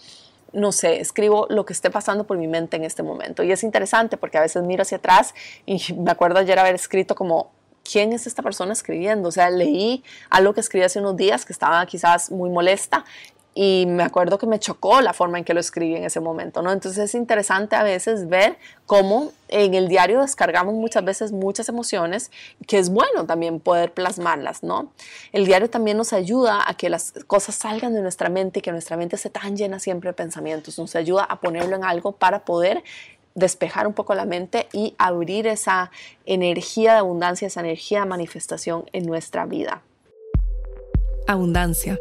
no 0.52 0.72
sé, 0.72 1.00
escribo 1.00 1.46
lo 1.48 1.64
que 1.64 1.72
esté 1.72 1.90
pasando 1.90 2.24
por 2.24 2.38
mi 2.38 2.48
mente 2.48 2.76
en 2.76 2.82
este 2.82 3.04
momento. 3.04 3.44
Y 3.44 3.52
es 3.52 3.62
interesante 3.62 4.16
porque 4.16 4.38
a 4.38 4.40
veces 4.40 4.64
miro 4.64 4.82
hacia 4.82 4.98
atrás 4.98 5.32
y 5.64 5.80
me 5.96 6.10
acuerdo 6.10 6.40
ayer 6.40 6.58
haber 6.58 6.74
escrito 6.74 7.14
como 7.14 7.52
¿quién 7.90 8.12
es 8.12 8.26
esta 8.26 8.42
persona 8.42 8.72
escribiendo? 8.72 9.28
O 9.28 9.32
sea, 9.32 9.50
leí 9.50 10.04
algo 10.30 10.54
que 10.54 10.60
escribí 10.60 10.84
hace 10.84 10.98
unos 10.98 11.16
días 11.16 11.44
que 11.44 11.52
estaba 11.52 11.84
quizás 11.86 12.30
muy 12.30 12.50
molesta 12.50 13.04
y 13.54 13.84
me 13.86 14.02
acuerdo 14.02 14.38
que 14.38 14.46
me 14.46 14.58
chocó 14.58 15.02
la 15.02 15.12
forma 15.12 15.36
en 15.36 15.44
que 15.44 15.52
lo 15.52 15.60
escribí 15.60 15.94
en 15.94 16.04
ese 16.04 16.20
momento, 16.20 16.62
¿no? 16.62 16.72
Entonces 16.72 17.04
es 17.04 17.14
interesante 17.14 17.76
a 17.76 17.82
veces 17.82 18.28
ver 18.28 18.56
cómo 18.86 19.32
en 19.48 19.74
el 19.74 19.88
diario 19.88 20.22
descargamos 20.22 20.74
muchas 20.74 21.04
veces 21.04 21.32
muchas 21.32 21.68
emociones, 21.68 22.30
que 22.66 22.78
es 22.78 22.88
bueno 22.88 23.26
también 23.26 23.60
poder 23.60 23.92
plasmarlas, 23.92 24.62
¿no? 24.62 24.90
El 25.32 25.44
diario 25.44 25.68
también 25.68 25.98
nos 25.98 26.14
ayuda 26.14 26.62
a 26.66 26.74
que 26.74 26.88
las 26.88 27.12
cosas 27.26 27.54
salgan 27.54 27.92
de 27.92 28.00
nuestra 28.00 28.30
mente 28.30 28.60
y 28.60 28.62
que 28.62 28.72
nuestra 28.72 28.96
mente 28.96 29.18
se 29.18 29.28
tan 29.28 29.54
llena 29.54 29.78
siempre 29.78 30.08
de 30.08 30.14
pensamientos, 30.14 30.78
nos 30.78 30.96
ayuda 30.96 31.24
a 31.24 31.40
ponerlo 31.40 31.76
en 31.76 31.84
algo 31.84 32.12
para 32.12 32.46
poder 32.46 32.82
despejar 33.34 33.86
un 33.86 33.92
poco 33.92 34.14
la 34.14 34.24
mente 34.24 34.68
y 34.72 34.94
abrir 34.98 35.46
esa 35.46 35.90
energía 36.26 36.92
de 36.92 36.98
abundancia, 36.98 37.46
esa 37.46 37.60
energía 37.60 38.00
de 38.00 38.06
manifestación 38.06 38.84
en 38.92 39.06
nuestra 39.06 39.46
vida. 39.46 39.82
Abundancia, 41.26 41.98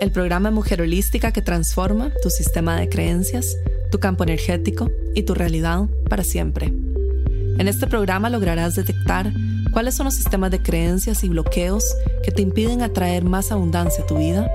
el 0.00 0.12
programa 0.12 0.50
Mujer 0.50 0.82
Holística 0.82 1.32
que 1.32 1.42
transforma 1.42 2.12
tu 2.22 2.30
sistema 2.30 2.76
de 2.76 2.88
creencias, 2.88 3.56
tu 3.90 3.98
campo 4.00 4.24
energético 4.24 4.90
y 5.14 5.22
tu 5.22 5.34
realidad 5.34 5.82
para 6.08 6.24
siempre. 6.24 6.66
En 6.66 7.68
este 7.68 7.86
programa 7.86 8.30
lograrás 8.30 8.74
detectar 8.74 9.32
cuáles 9.72 9.94
son 9.94 10.04
los 10.06 10.14
sistemas 10.14 10.50
de 10.50 10.62
creencias 10.62 11.22
y 11.24 11.28
bloqueos 11.28 11.94
que 12.22 12.32
te 12.32 12.42
impiden 12.42 12.82
atraer 12.82 13.24
más 13.24 13.52
abundancia 13.52 14.04
a 14.04 14.06
tu 14.06 14.18
vida, 14.18 14.50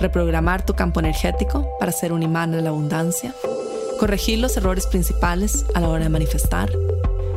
reprogramar 0.00 0.64
tu 0.64 0.74
campo 0.74 1.00
energético 1.00 1.68
para 1.78 1.92
ser 1.92 2.12
un 2.12 2.22
imán 2.22 2.52
de 2.52 2.62
la 2.62 2.70
abundancia, 2.70 3.34
corregir 4.02 4.40
los 4.40 4.56
errores 4.56 4.88
principales 4.88 5.64
a 5.74 5.80
la 5.80 5.88
hora 5.88 6.02
de 6.02 6.10
manifestar 6.10 6.72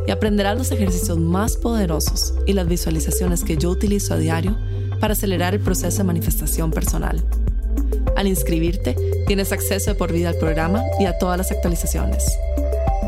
y 0.07 0.09
aprenderás 0.09 0.57
los 0.57 0.71
ejercicios 0.71 1.19
más 1.19 1.57
poderosos 1.57 2.33
y 2.47 2.53
las 2.53 2.67
visualizaciones 2.67 3.43
que 3.43 3.55
yo 3.55 3.69
utilizo 3.69 4.15
a 4.15 4.17
diario 4.17 4.57
para 4.99 5.13
acelerar 5.13 5.53
el 5.53 5.59
proceso 5.59 5.99
de 5.99 6.05
manifestación 6.05 6.71
personal. 6.71 7.23
Al 8.17 8.25
inscribirte, 8.25 8.95
tienes 9.27 9.51
acceso 9.51 9.91
de 9.91 9.95
por 9.95 10.11
vida 10.11 10.29
al 10.29 10.39
programa 10.39 10.81
y 10.99 11.05
a 11.05 11.19
todas 11.19 11.37
las 11.37 11.51
actualizaciones. 11.51 12.25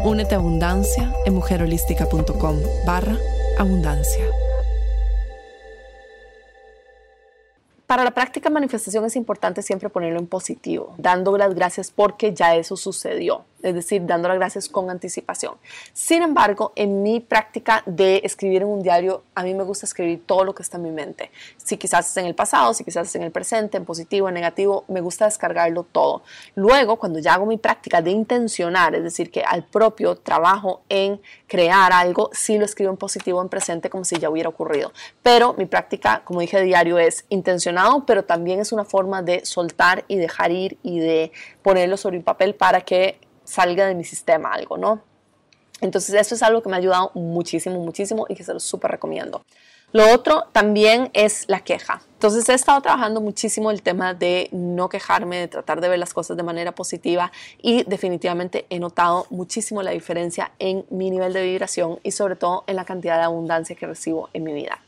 Únete 0.03 0.35
a 0.35 0.37
Abundancia 0.37 1.11
en 1.25 1.33
mujerholística.com 1.33 2.57
barra 2.85 3.17
abundancia. 3.57 4.23
Para 7.97 8.11
la 8.11 8.13
práctica 8.13 8.51
manifestación 8.51 9.03
es 9.05 9.15
importante 9.15 9.63
siempre 9.63 9.89
ponerlo 9.89 10.19
en 10.19 10.27
positivo, 10.27 10.93
dando 10.99 11.35
las 11.35 11.55
gracias 11.55 11.89
porque 11.89 12.31
ya 12.31 12.55
eso 12.55 12.77
sucedió 12.77 13.43
es 13.67 13.75
decir, 13.75 14.05
dando 14.05 14.27
las 14.27 14.37
gracias 14.37 14.69
con 14.69 14.89
anticipación. 14.89 15.55
Sin 15.93 16.23
embargo, 16.23 16.71
en 16.75 17.03
mi 17.03 17.19
práctica 17.19 17.83
de 17.85 18.21
escribir 18.23 18.61
en 18.61 18.69
un 18.69 18.81
diario, 18.81 19.23
a 19.35 19.43
mí 19.43 19.53
me 19.53 19.63
gusta 19.63 19.85
escribir 19.85 20.23
todo 20.25 20.43
lo 20.43 20.55
que 20.55 20.63
está 20.63 20.77
en 20.77 20.83
mi 20.83 20.91
mente. 20.91 21.31
Si 21.57 21.77
quizás 21.77 22.09
es 22.09 22.17
en 22.17 22.25
el 22.25 22.35
pasado, 22.35 22.73
si 22.73 22.83
quizás 22.83 23.07
es 23.07 23.15
en 23.15 23.23
el 23.23 23.31
presente, 23.31 23.77
en 23.77 23.85
positivo, 23.85 24.27
en 24.27 24.35
negativo, 24.35 24.85
me 24.87 25.01
gusta 25.01 25.25
descargarlo 25.25 25.83
todo. 25.83 26.23
Luego, 26.55 26.97
cuando 26.97 27.19
ya 27.19 27.33
hago 27.33 27.45
mi 27.45 27.57
práctica 27.57 28.01
de 28.01 28.11
intencionar, 28.11 28.95
es 28.95 29.03
decir, 29.03 29.31
que 29.31 29.43
al 29.43 29.63
propio 29.63 30.15
trabajo 30.15 30.81
en 30.89 31.21
crear 31.47 31.91
algo, 31.91 32.29
sí 32.33 32.57
lo 32.57 32.65
escribo 32.65 32.91
en 32.91 32.97
positivo, 32.97 33.41
en 33.41 33.49
presente, 33.49 33.89
como 33.89 34.05
si 34.05 34.17
ya 34.17 34.29
hubiera 34.29 34.49
ocurrido. 34.49 34.91
Pero 35.23 35.53
mi 35.53 35.65
práctica, 35.65 36.21
como 36.23 36.41
dije, 36.41 36.61
diario 36.61 36.97
es 36.97 37.25
intencionado, 37.29 38.05
pero 38.05 38.23
también 38.23 38.59
es 38.59 38.71
una 38.71 38.85
forma 38.85 39.21
de 39.21 39.45
soltar 39.45 40.05
y 40.07 40.17
dejar 40.17 40.51
ir 40.51 40.77
y 40.83 40.99
de 40.99 41.31
ponerlo 41.61 41.97
sobre 41.97 42.17
un 42.17 42.23
papel 42.23 42.55
para 42.55 42.81
que 42.81 43.19
salga 43.47 43.87
de 43.87 43.95
mi 43.95 44.03
sistema 44.03 44.51
algo, 44.51 44.77
¿no? 44.77 45.01
Entonces, 45.79 46.15
esto 46.15 46.35
es 46.35 46.43
algo 46.43 46.61
que 46.61 46.69
me 46.69 46.75
ha 46.75 46.79
ayudado 46.79 47.11
muchísimo, 47.13 47.79
muchísimo 47.79 48.25
y 48.27 48.35
que 48.35 48.43
se 48.43 48.53
lo 48.53 48.59
súper 48.59 48.91
recomiendo. 48.91 49.43
Lo 49.93 50.13
otro 50.13 50.47
también 50.51 51.09
es 51.13 51.45
la 51.47 51.61
queja. 51.61 52.01
Entonces 52.13 52.49
he 52.49 52.53
estado 52.53 52.81
trabajando 52.81 53.21
muchísimo 53.21 53.71
el 53.71 53.81
tema 53.81 54.13
de 54.13 54.49
no 54.51 54.89
quejarme, 54.89 55.37
de 55.37 55.47
tratar 55.47 55.79
de 55.79 55.87
ver 55.87 55.97
las 55.97 56.13
cosas 56.13 56.35
de 56.35 56.43
manera 56.43 56.73
positiva 56.73 57.31
y 57.61 57.83
definitivamente 57.83 58.65
he 58.69 58.79
notado 58.79 59.27
muchísimo 59.29 59.81
la 59.83 59.91
diferencia 59.91 60.51
en 60.59 60.85
mi 60.89 61.09
nivel 61.09 61.31
de 61.31 61.43
vibración 61.43 61.99
y 62.03 62.11
sobre 62.11 62.35
todo 62.35 62.65
en 62.67 62.75
la 62.75 62.83
cantidad 62.83 63.17
de 63.17 63.23
abundancia 63.23 63.77
que 63.77 63.87
recibo 63.87 64.29
en 64.33 64.43
mi 64.43 64.53
vida. 64.53 64.81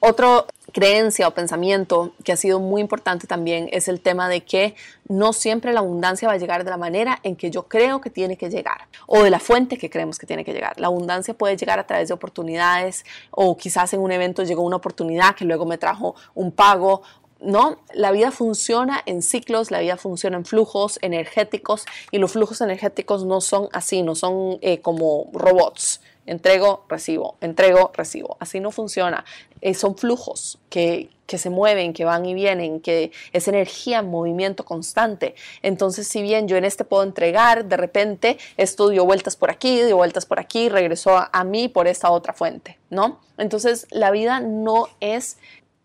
Otro 0.00 0.46
creencia 0.72 1.26
o 1.26 1.32
pensamiento 1.32 2.12
que 2.22 2.32
ha 2.32 2.36
sido 2.36 2.60
muy 2.60 2.80
importante 2.80 3.26
también 3.26 3.68
es 3.72 3.88
el 3.88 4.00
tema 4.00 4.28
de 4.28 4.42
que 4.42 4.74
no 5.08 5.32
siempre 5.32 5.72
la 5.72 5.80
abundancia 5.80 6.28
va 6.28 6.34
a 6.34 6.36
llegar 6.36 6.62
de 6.62 6.70
la 6.70 6.76
manera 6.76 7.18
en 7.22 7.34
que 7.34 7.50
yo 7.50 7.64
creo 7.64 8.00
que 8.00 8.10
tiene 8.10 8.36
que 8.36 8.50
llegar 8.50 8.86
o 9.06 9.22
de 9.22 9.30
la 9.30 9.40
fuente 9.40 9.78
que 9.78 9.90
creemos 9.90 10.18
que 10.18 10.26
tiene 10.26 10.44
que 10.44 10.52
llegar. 10.52 10.78
La 10.78 10.86
abundancia 10.88 11.34
puede 11.34 11.56
llegar 11.56 11.78
a 11.78 11.86
través 11.86 12.08
de 12.08 12.14
oportunidades 12.14 13.04
o 13.30 13.56
quizás 13.56 13.92
en 13.92 14.00
un 14.00 14.12
evento 14.12 14.44
llegó 14.44 14.62
una 14.62 14.76
oportunidad 14.76 15.34
que 15.34 15.44
luego 15.44 15.66
me 15.66 15.78
trajo 15.78 16.14
un 16.34 16.52
pago 16.52 17.02
¿no? 17.40 17.78
La 17.94 18.10
vida 18.10 18.30
funciona 18.32 19.00
en 19.06 19.22
ciclos, 19.22 19.70
la 19.70 19.78
vida 19.80 19.96
funciona 19.96 20.36
en 20.36 20.44
flujos 20.44 20.98
energéticos 21.02 21.86
y 22.10 22.18
los 22.18 22.32
flujos 22.32 22.60
energéticos 22.60 23.24
no 23.24 23.40
son 23.40 23.68
así, 23.72 24.02
no 24.02 24.14
son 24.14 24.58
eh, 24.60 24.80
como 24.80 25.30
robots. 25.32 26.00
Entrego, 26.28 26.84
recibo, 26.88 27.36
entrego, 27.40 27.90
recibo. 27.94 28.36
Así 28.38 28.60
no 28.60 28.70
funciona. 28.70 29.24
Eh, 29.60 29.74
son 29.74 29.96
flujos 29.96 30.58
que, 30.68 31.08
que 31.26 31.38
se 31.38 31.50
mueven, 31.50 31.92
que 31.92 32.04
van 32.04 32.26
y 32.26 32.34
vienen, 32.34 32.80
que 32.80 33.12
es 33.32 33.48
energía 33.48 34.00
en 34.00 34.10
movimiento 34.10 34.64
constante. 34.64 35.34
Entonces, 35.62 36.06
si 36.06 36.22
bien 36.22 36.46
yo 36.46 36.56
en 36.56 36.64
este 36.64 36.84
puedo 36.84 37.02
entregar, 37.02 37.64
de 37.64 37.76
repente 37.76 38.38
esto 38.56 38.90
dio 38.90 39.04
vueltas 39.04 39.36
por 39.36 39.50
aquí, 39.50 39.82
dio 39.82 39.96
vueltas 39.96 40.26
por 40.26 40.38
aquí, 40.38 40.68
regresó 40.68 41.16
a, 41.16 41.30
a 41.32 41.44
mí 41.44 41.68
por 41.68 41.88
esta 41.88 42.10
otra 42.10 42.32
fuente, 42.34 42.78
¿no? 42.90 43.20
Entonces, 43.38 43.86
la 43.90 44.10
vida 44.10 44.40
no 44.40 44.88
es 45.00 45.38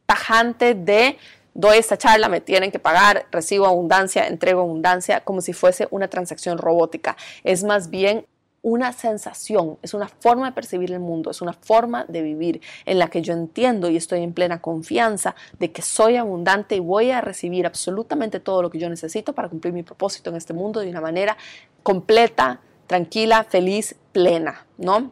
tajante 0.05 0.75
de 0.75 1.17
doy 1.53 1.77
esta 1.77 1.97
charla, 1.97 2.29
me 2.29 2.41
tienen 2.41 2.71
que 2.71 2.79
pagar, 2.79 3.27
recibo 3.31 3.65
abundancia, 3.65 4.27
entrego 4.27 4.61
abundancia, 4.61 5.21
como 5.21 5.41
si 5.41 5.53
fuese 5.53 5.87
una 5.91 6.07
transacción 6.07 6.57
robótica. 6.57 7.15
Es 7.43 7.63
más 7.63 7.89
bien 7.89 8.25
una 8.63 8.93
sensación, 8.93 9.77
es 9.81 9.93
una 9.93 10.07
forma 10.07 10.47
de 10.47 10.53
percibir 10.53 10.91
el 10.91 11.01
mundo, 11.01 11.29
es 11.29 11.41
una 11.41 11.53
forma 11.53 12.05
de 12.05 12.21
vivir 12.21 12.61
en 12.85 12.97
la 12.97 13.09
que 13.09 13.21
yo 13.21 13.33
entiendo 13.33 13.89
y 13.89 13.97
estoy 13.97 14.23
en 14.23 14.33
plena 14.33 14.61
confianza 14.61 15.35
de 15.59 15.71
que 15.71 15.81
soy 15.81 16.15
abundante 16.15 16.75
y 16.75 16.79
voy 16.79 17.11
a 17.11 17.21
recibir 17.21 17.65
absolutamente 17.65 18.39
todo 18.39 18.61
lo 18.61 18.69
que 18.69 18.79
yo 18.79 18.89
necesito 18.89 19.33
para 19.33 19.49
cumplir 19.49 19.73
mi 19.73 19.83
propósito 19.83 20.29
en 20.29 20.37
este 20.37 20.53
mundo 20.53 20.79
de 20.79 20.89
una 20.89 21.01
manera 21.01 21.37
completa, 21.83 22.61
tranquila, 22.87 23.43
feliz, 23.43 23.95
plena, 24.13 24.65
¿no? 24.77 25.11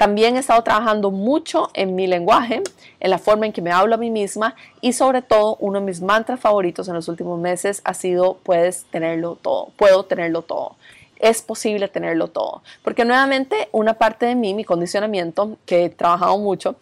También 0.00 0.36
he 0.36 0.38
estado 0.38 0.62
trabajando 0.62 1.10
mucho 1.10 1.68
en 1.74 1.94
mi 1.94 2.06
lenguaje, 2.06 2.62
en 3.00 3.10
la 3.10 3.18
forma 3.18 3.44
en 3.44 3.52
que 3.52 3.60
me 3.60 3.70
hablo 3.70 3.96
a 3.96 3.98
mí 3.98 4.10
misma 4.10 4.56
y 4.80 4.94
sobre 4.94 5.20
todo 5.20 5.56
uno 5.60 5.78
de 5.78 5.84
mis 5.84 6.00
mantras 6.00 6.40
favoritos 6.40 6.88
en 6.88 6.94
los 6.94 7.06
últimos 7.08 7.38
meses 7.38 7.82
ha 7.84 7.92
sido 7.92 8.38
puedes 8.42 8.84
tenerlo 8.84 9.36
todo, 9.36 9.72
puedo 9.76 10.06
tenerlo 10.06 10.40
todo. 10.40 10.76
Es 11.18 11.42
posible 11.42 11.86
tenerlo 11.88 12.28
todo. 12.28 12.62
Porque 12.82 13.04
nuevamente 13.04 13.68
una 13.72 13.92
parte 13.92 14.24
de 14.24 14.34
mí, 14.36 14.54
mi 14.54 14.64
condicionamiento, 14.64 15.58
que 15.66 15.84
he 15.84 15.90
trabajado 15.90 16.38
mucho, 16.38 16.76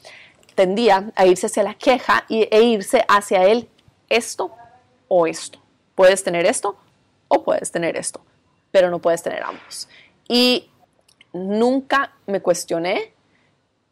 tendía 0.55 1.11
a 1.17 1.27
irse 1.27 1.47
hacia 1.47 1.65
la 1.65 1.75
queja 1.75 2.25
e 2.29 2.63
irse 2.63 3.05
hacia 3.09 3.43
el 3.47 3.69
esto 4.09 4.53
o 5.09 5.27
esto. 5.27 5.59
Puedes 5.97 6.23
tener 6.23 6.47
esto 6.47 6.77
o 7.27 7.43
puedes 7.43 7.73
tener 7.73 7.97
esto, 7.97 8.21
pero 8.71 8.91
no 8.91 9.01
puedes 9.01 9.25
tener 9.25 9.43
ambos. 9.43 9.89
Y 10.29 10.71
nunca 11.33 12.15
me 12.27 12.41
cuestioné 12.41 13.13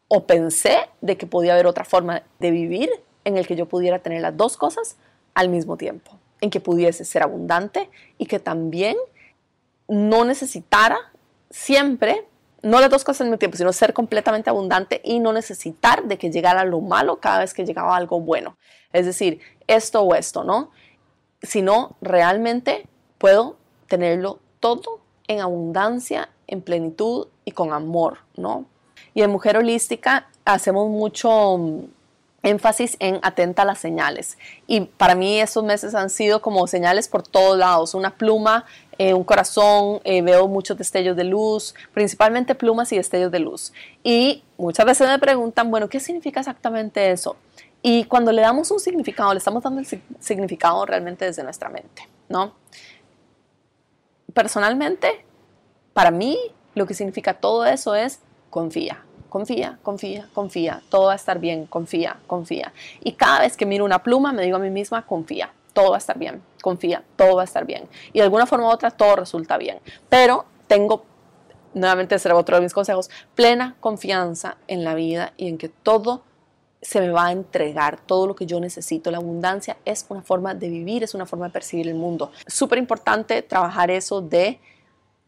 o 0.07 0.25
pensé 0.25 0.89
de 1.01 1.17
que 1.17 1.27
podía 1.27 1.53
haber 1.53 1.67
otra 1.67 1.85
forma 1.85 2.23
de 2.39 2.51
vivir 2.51 2.89
en 3.25 3.37
el 3.37 3.45
que 3.45 3.55
yo 3.55 3.67
pudiera 3.67 3.99
tener 3.99 4.21
las 4.21 4.37
dos 4.37 4.57
cosas 4.57 4.97
al 5.33 5.49
mismo 5.49 5.77
tiempo, 5.77 6.17
en 6.41 6.49
que 6.49 6.59
pudiese 6.59 7.05
ser 7.05 7.23
abundante 7.23 7.89
y 8.17 8.25
que 8.25 8.39
también 8.39 8.95
no 9.87 10.25
necesitara 10.25 10.97
siempre, 11.49 12.25
no 12.61 12.79
las 12.79 12.89
dos 12.89 13.03
cosas 13.03 13.21
al 13.21 13.27
mismo 13.27 13.39
tiempo, 13.39 13.57
sino 13.57 13.73
ser 13.73 13.93
completamente 13.93 14.49
abundante 14.49 15.01
y 15.03 15.19
no 15.19 15.33
necesitar 15.33 16.05
de 16.05 16.17
que 16.17 16.31
llegara 16.31 16.63
lo 16.63 16.81
malo 16.81 17.19
cada 17.19 17.39
vez 17.39 17.53
que 17.53 17.65
llegaba 17.65 17.95
algo 17.95 18.19
bueno. 18.19 18.57
Es 18.93 19.05
decir, 19.05 19.39
esto 19.67 20.01
o 20.01 20.15
esto, 20.15 20.43
¿no? 20.43 20.71
Sino 21.41 21.97
realmente 22.01 22.87
puedo 23.17 23.57
tenerlo 23.87 24.39
todo 24.59 25.01
en 25.27 25.41
abundancia 25.41 26.29
en 26.47 26.61
plenitud 26.61 27.27
y 27.45 27.51
con 27.51 27.73
amor, 27.73 28.19
¿no? 28.35 28.65
Y 29.13 29.21
en 29.21 29.31
Mujer 29.31 29.57
Holística 29.57 30.27
hacemos 30.45 30.89
mucho 30.89 31.57
mm, 31.57 31.79
énfasis 32.43 32.95
en 32.99 33.19
atenta 33.21 33.63
a 33.63 33.65
las 33.65 33.79
señales. 33.79 34.37
Y 34.65 34.81
para 34.81 35.15
mí 35.15 35.39
estos 35.39 35.63
meses 35.63 35.95
han 35.95 36.09
sido 36.09 36.41
como 36.41 36.65
señales 36.67 37.07
por 37.07 37.23
todos 37.23 37.57
lados. 37.57 37.93
Una 37.93 38.15
pluma, 38.15 38.65
eh, 38.97 39.13
un 39.13 39.23
corazón, 39.23 39.99
eh, 40.03 40.21
veo 40.21 40.47
muchos 40.47 40.77
destellos 40.77 41.15
de 41.17 41.25
luz, 41.25 41.75
principalmente 41.93 42.55
plumas 42.55 42.91
y 42.91 42.97
destellos 42.97 43.31
de 43.31 43.39
luz. 43.39 43.73
Y 44.03 44.43
muchas 44.57 44.85
veces 44.85 45.07
me 45.07 45.19
preguntan, 45.19 45.69
bueno, 45.69 45.89
¿qué 45.89 45.99
significa 45.99 46.39
exactamente 46.39 47.11
eso? 47.11 47.35
Y 47.81 48.05
cuando 48.05 48.31
le 48.31 48.41
damos 48.41 48.71
un 48.71 48.79
significado, 48.79 49.33
le 49.33 49.39
estamos 49.39 49.63
dando 49.63 49.81
el 49.81 50.01
significado 50.19 50.85
realmente 50.85 51.25
desde 51.25 51.43
nuestra 51.43 51.69
mente, 51.69 52.07
¿no? 52.27 52.53
Personalmente, 54.37 55.25
para 55.93 56.11
mí, 56.11 56.37
lo 56.75 56.85
que 56.85 56.93
significa 56.93 57.33
todo 57.33 57.65
eso 57.65 57.95
es 57.95 58.19
confía, 58.51 59.03
confía, 59.29 59.79
confía, 59.81 60.29
confía, 60.31 60.83
todo 60.91 61.07
va 61.07 61.13
a 61.13 61.15
estar 61.15 61.39
bien, 61.39 61.65
confía, 61.65 62.19
confía. 62.27 62.71
Y 63.03 63.13
cada 63.13 63.39
vez 63.39 63.57
que 63.57 63.65
miro 63.65 63.83
una 63.83 64.03
pluma, 64.03 64.33
me 64.33 64.43
digo 64.43 64.57
a 64.57 64.59
mí 64.59 64.69
misma, 64.69 65.07
confía, 65.07 65.51
todo 65.73 65.89
va 65.89 65.95
a 65.95 65.97
estar 65.97 66.19
bien, 66.19 66.43
confía, 66.61 67.03
todo 67.15 67.37
va 67.37 67.41
a 67.41 67.45
estar 67.45 67.65
bien. 67.65 67.89
Y 68.13 68.19
de 68.19 68.25
alguna 68.25 68.45
forma 68.45 68.67
u 68.67 68.69
otra, 68.69 68.91
todo 68.91 69.15
resulta 69.15 69.57
bien. 69.57 69.79
Pero 70.07 70.45
tengo, 70.67 71.03
nuevamente 71.73 72.19
será 72.19 72.35
otro 72.35 72.57
de 72.57 72.61
mis 72.61 72.75
consejos, 72.75 73.09
plena 73.33 73.75
confianza 73.79 74.57
en 74.67 74.83
la 74.83 74.93
vida 74.93 75.33
y 75.37 75.47
en 75.47 75.57
que 75.57 75.69
todo 75.69 76.21
se 76.81 76.99
me 76.99 77.09
va 77.09 77.27
a 77.27 77.31
entregar 77.31 77.99
todo 77.99 78.27
lo 78.27 78.35
que 78.35 78.45
yo 78.45 78.59
necesito. 78.59 79.11
La 79.11 79.17
abundancia 79.17 79.77
es 79.85 80.05
una 80.09 80.21
forma 80.21 80.53
de 80.53 80.69
vivir, 80.69 81.03
es 81.03 81.13
una 81.13 81.25
forma 81.25 81.47
de 81.47 81.51
percibir 81.51 81.87
el 81.87 81.95
mundo. 81.95 82.31
Súper 82.45 82.77
importante 82.77 83.41
trabajar 83.41 83.91
eso 83.91 84.21
de 84.21 84.59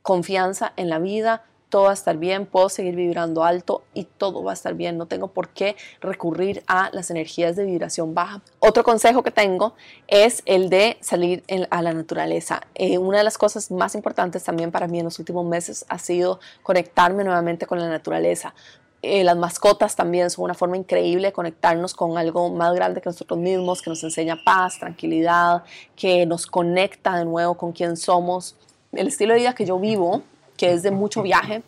confianza 0.01 0.73
en 0.75 0.89
la 0.89 0.99
vida, 0.99 1.43
todo 1.69 1.83
va 1.83 1.91
a 1.91 1.93
estar 1.93 2.17
bien, 2.17 2.47
puedo 2.47 2.67
seguir 2.67 2.95
vibrando 2.95 3.43
alto 3.43 3.83
y 3.93 4.05
todo 4.05 4.43
va 4.43 4.51
a 4.51 4.53
estar 4.55 4.73
bien, 4.73 4.97
no 4.97 5.05
tengo 5.05 5.27
por 5.27 5.49
qué 5.49 5.75
recurrir 6.01 6.63
a 6.67 6.89
las 6.93 7.11
energías 7.11 7.55
de 7.55 7.63
vibración 7.63 8.15
baja. 8.15 8.41
Otro 8.59 8.83
consejo 8.83 9.21
que 9.23 9.31
tengo 9.31 9.75
es 10.07 10.41
el 10.45 10.69
de 10.69 10.97
salir 11.01 11.43
a 11.69 11.81
la 11.81 11.93
naturaleza. 11.93 12.61
Eh, 12.73 12.97
una 12.97 13.19
de 13.19 13.23
las 13.23 13.37
cosas 13.37 13.69
más 13.69 13.93
importantes 13.93 14.43
también 14.43 14.71
para 14.71 14.87
mí 14.87 14.97
en 14.97 15.05
los 15.05 15.19
últimos 15.19 15.45
meses 15.45 15.85
ha 15.89 15.99
sido 15.99 16.39
conectarme 16.63 17.23
nuevamente 17.23 17.67
con 17.67 17.79
la 17.79 17.87
naturaleza. 17.87 18.55
Eh, 19.01 19.23
las 19.23 19.37
mascotas 19.37 19.95
también 19.95 20.29
son 20.29 20.45
una 20.45 20.53
forma 20.53 20.75
increíble 20.75 21.27
de 21.27 21.33
conectarnos 21.33 21.93
con 21.93 22.17
algo 22.17 22.49
más 22.49 22.73
grande 22.75 22.99
que 23.01 23.09
nosotros 23.09 23.39
mismos, 23.39 23.81
que 23.81 23.89
nos 23.89 24.03
enseña 24.03 24.37
paz, 24.43 24.77
tranquilidad, 24.77 25.63
que 25.95 26.25
nos 26.25 26.45
conecta 26.45 27.17
de 27.17 27.23
nuevo 27.23 27.55
con 27.55 27.71
quién 27.71 27.95
somos 27.95 28.55
el 28.91 29.07
estilo 29.07 29.33
de 29.33 29.39
vida 29.39 29.55
que 29.55 29.65
yo 29.65 29.79
vivo, 29.79 30.23
que 30.57 30.73
es 30.73 30.83
de 30.83 30.91
mucho 30.91 31.21
viaje, 31.21 31.63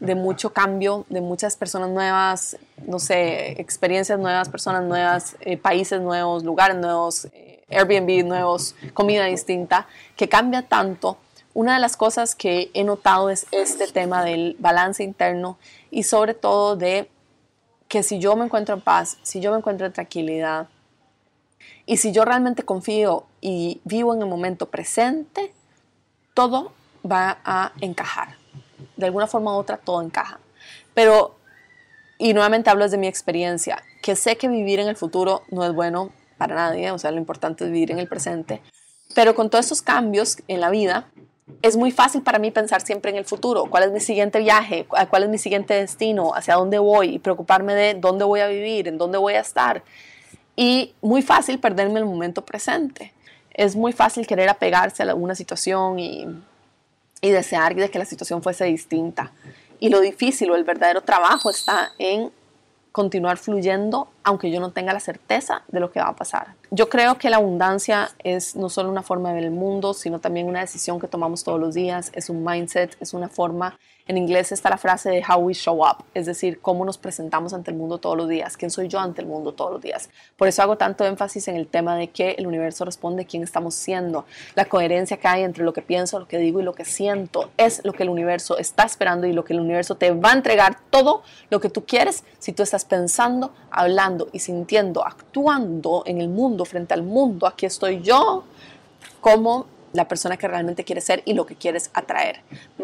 de 0.00 0.14
mucho 0.14 0.52
cambio, 0.52 1.06
de 1.08 1.20
muchas 1.20 1.56
personas 1.56 1.88
nuevas, 1.90 2.58
no 2.86 2.98
sé, 2.98 3.60
experiencias 3.60 4.18
nuevas, 4.18 4.48
personas 4.48 4.84
nuevas, 4.84 5.36
eh, 5.40 5.56
países 5.56 6.00
nuevos, 6.00 6.44
lugares 6.44 6.76
nuevos, 6.76 7.26
eh, 7.32 7.62
Airbnb 7.70 8.24
nuevos, 8.26 8.74
comida 8.94 9.24
distinta, 9.24 9.86
que 10.16 10.28
cambia 10.28 10.62
tanto. 10.62 11.16
Una 11.56 11.72
de 11.72 11.80
las 11.80 11.96
cosas 11.96 12.34
que 12.34 12.70
he 12.74 12.84
notado 12.84 13.30
es 13.30 13.46
este 13.50 13.86
tema 13.86 14.22
del 14.22 14.56
balance 14.58 15.02
interno 15.02 15.56
y 15.90 16.02
sobre 16.02 16.34
todo 16.34 16.76
de 16.76 17.08
que 17.88 18.02
si 18.02 18.18
yo 18.18 18.36
me 18.36 18.44
encuentro 18.44 18.74
en 18.74 18.82
paz, 18.82 19.16
si 19.22 19.40
yo 19.40 19.52
me 19.52 19.56
encuentro 19.56 19.86
en 19.86 19.94
tranquilidad 19.94 20.68
y 21.86 21.96
si 21.96 22.12
yo 22.12 22.26
realmente 22.26 22.62
confío 22.62 23.24
y 23.40 23.80
vivo 23.84 24.12
en 24.12 24.20
el 24.20 24.28
momento 24.28 24.66
presente, 24.66 25.54
todo 26.34 26.74
va 27.10 27.38
a 27.42 27.72
encajar. 27.80 28.36
De 28.98 29.06
alguna 29.06 29.26
forma 29.26 29.56
u 29.56 29.58
otra, 29.58 29.78
todo 29.78 30.02
encaja. 30.02 30.38
Pero, 30.92 31.36
y 32.18 32.34
nuevamente 32.34 32.68
hablo 32.68 32.86
de 32.86 32.98
mi 32.98 33.06
experiencia, 33.06 33.82
que 34.02 34.14
sé 34.14 34.36
que 34.36 34.48
vivir 34.48 34.78
en 34.78 34.88
el 34.88 34.96
futuro 34.96 35.42
no 35.50 35.64
es 35.64 35.72
bueno 35.72 36.10
para 36.36 36.54
nadie, 36.54 36.90
o 36.90 36.98
sea, 36.98 37.12
lo 37.12 37.16
importante 37.16 37.64
es 37.64 37.72
vivir 37.72 37.92
en 37.92 37.98
el 37.98 38.08
presente. 38.08 38.60
Pero 39.14 39.34
con 39.34 39.48
todos 39.48 39.64
estos 39.64 39.80
cambios 39.80 40.36
en 40.48 40.60
la 40.60 40.68
vida, 40.68 41.06
es 41.62 41.76
muy 41.76 41.90
fácil 41.90 42.22
para 42.22 42.38
mí 42.38 42.50
pensar 42.50 42.80
siempre 42.80 43.10
en 43.10 43.16
el 43.16 43.24
futuro, 43.24 43.66
cuál 43.66 43.84
es 43.84 43.92
mi 43.92 44.00
siguiente 44.00 44.38
viaje, 44.38 44.86
cuál 45.10 45.24
es 45.24 45.28
mi 45.28 45.38
siguiente 45.38 45.74
destino, 45.74 46.32
hacia 46.34 46.54
dónde 46.54 46.78
voy 46.78 47.14
y 47.14 47.18
preocuparme 47.18 47.74
de 47.74 47.94
dónde 47.94 48.24
voy 48.24 48.40
a 48.40 48.48
vivir, 48.48 48.88
en 48.88 48.98
dónde 48.98 49.18
voy 49.18 49.34
a 49.34 49.40
estar. 49.40 49.82
Y 50.56 50.94
muy 51.02 51.22
fácil 51.22 51.58
perderme 51.58 52.00
el 52.00 52.06
momento 52.06 52.44
presente. 52.44 53.12
Es 53.52 53.76
muy 53.76 53.92
fácil 53.92 54.26
querer 54.26 54.48
apegarse 54.48 55.02
a 55.02 55.06
alguna 55.06 55.34
situación 55.34 55.98
y, 55.98 56.26
desear 57.22 57.74
de 57.74 57.90
que 57.90 57.98
la 57.98 58.04
situación 58.04 58.42
fuese 58.42 58.64
distinta. 58.66 59.32
Y 59.80 59.88
lo 59.88 60.00
difícil 60.00 60.50
o 60.50 60.56
el 60.56 60.62
verdadero 60.62 61.00
trabajo 61.00 61.50
está 61.50 61.92
en 61.98 62.30
continuar 62.96 63.36
fluyendo 63.36 64.08
aunque 64.22 64.50
yo 64.50 64.58
no 64.58 64.70
tenga 64.70 64.94
la 64.94 65.00
certeza 65.00 65.62
de 65.68 65.80
lo 65.80 65.92
que 65.92 66.00
va 66.00 66.08
a 66.08 66.16
pasar. 66.16 66.54
Yo 66.70 66.88
creo 66.88 67.18
que 67.18 67.28
la 67.28 67.36
abundancia 67.36 68.08
es 68.24 68.56
no 68.56 68.70
solo 68.70 68.90
una 68.90 69.02
forma 69.02 69.28
de 69.28 69.34
ver 69.34 69.44
el 69.44 69.50
mundo, 69.50 69.92
sino 69.92 70.18
también 70.18 70.48
una 70.48 70.60
decisión 70.60 70.98
que 70.98 71.06
tomamos 71.06 71.44
todos 71.44 71.60
los 71.60 71.74
días, 71.74 72.10
es 72.14 72.30
un 72.30 72.42
mindset, 72.42 72.96
es 72.98 73.12
una 73.12 73.28
forma 73.28 73.78
en 74.06 74.16
inglés 74.16 74.52
está 74.52 74.70
la 74.70 74.78
frase 74.78 75.10
de 75.10 75.24
how 75.28 75.38
we 75.38 75.52
show 75.52 75.84
up, 75.84 76.04
es 76.14 76.26
decir, 76.26 76.60
cómo 76.60 76.84
nos 76.84 76.96
presentamos 76.96 77.52
ante 77.52 77.72
el 77.72 77.76
mundo 77.76 77.98
todos 77.98 78.16
los 78.16 78.28
días, 78.28 78.56
quién 78.56 78.70
soy 78.70 78.86
yo 78.86 79.00
ante 79.00 79.20
el 79.20 79.26
mundo 79.26 79.52
todos 79.52 79.72
los 79.72 79.82
días. 79.82 80.10
Por 80.36 80.46
eso 80.46 80.62
hago 80.62 80.76
tanto 80.76 81.04
énfasis 81.04 81.48
en 81.48 81.56
el 81.56 81.66
tema 81.66 81.96
de 81.96 82.08
que 82.08 82.30
el 82.38 82.46
universo 82.46 82.84
responde 82.84 83.26
quién 83.26 83.42
estamos 83.42 83.74
siendo. 83.74 84.24
La 84.54 84.66
coherencia 84.66 85.16
que 85.16 85.26
hay 85.26 85.42
entre 85.42 85.64
lo 85.64 85.72
que 85.72 85.82
pienso, 85.82 86.20
lo 86.20 86.28
que 86.28 86.38
digo 86.38 86.60
y 86.60 86.62
lo 86.62 86.72
que 86.72 86.84
siento 86.84 87.50
es 87.56 87.84
lo 87.84 87.92
que 87.92 88.04
el 88.04 88.10
universo 88.10 88.58
está 88.58 88.84
esperando 88.84 89.26
y 89.26 89.32
lo 89.32 89.44
que 89.44 89.54
el 89.54 89.60
universo 89.60 89.96
te 89.96 90.12
va 90.12 90.30
a 90.30 90.34
entregar 90.34 90.78
todo 90.90 91.22
lo 91.50 91.60
que 91.60 91.68
tú 91.68 91.84
quieres 91.84 92.22
si 92.38 92.52
tú 92.52 92.62
estás 92.62 92.84
pensando, 92.84 93.52
hablando 93.70 94.28
y 94.32 94.38
sintiendo, 94.38 95.04
actuando 95.04 96.04
en 96.06 96.20
el 96.20 96.28
mundo, 96.28 96.64
frente 96.64 96.94
al 96.94 97.02
mundo. 97.02 97.46
Aquí 97.46 97.66
estoy 97.66 98.02
yo 98.02 98.44
como 99.20 99.66
la 99.96 100.06
persona 100.06 100.36
que 100.36 100.46
realmente 100.46 100.84
quieres 100.84 101.04
ser 101.04 101.22
y 101.24 101.34
lo 101.34 101.46
que 101.46 101.56
quieres 101.56 101.90
atraer. 101.94 102.40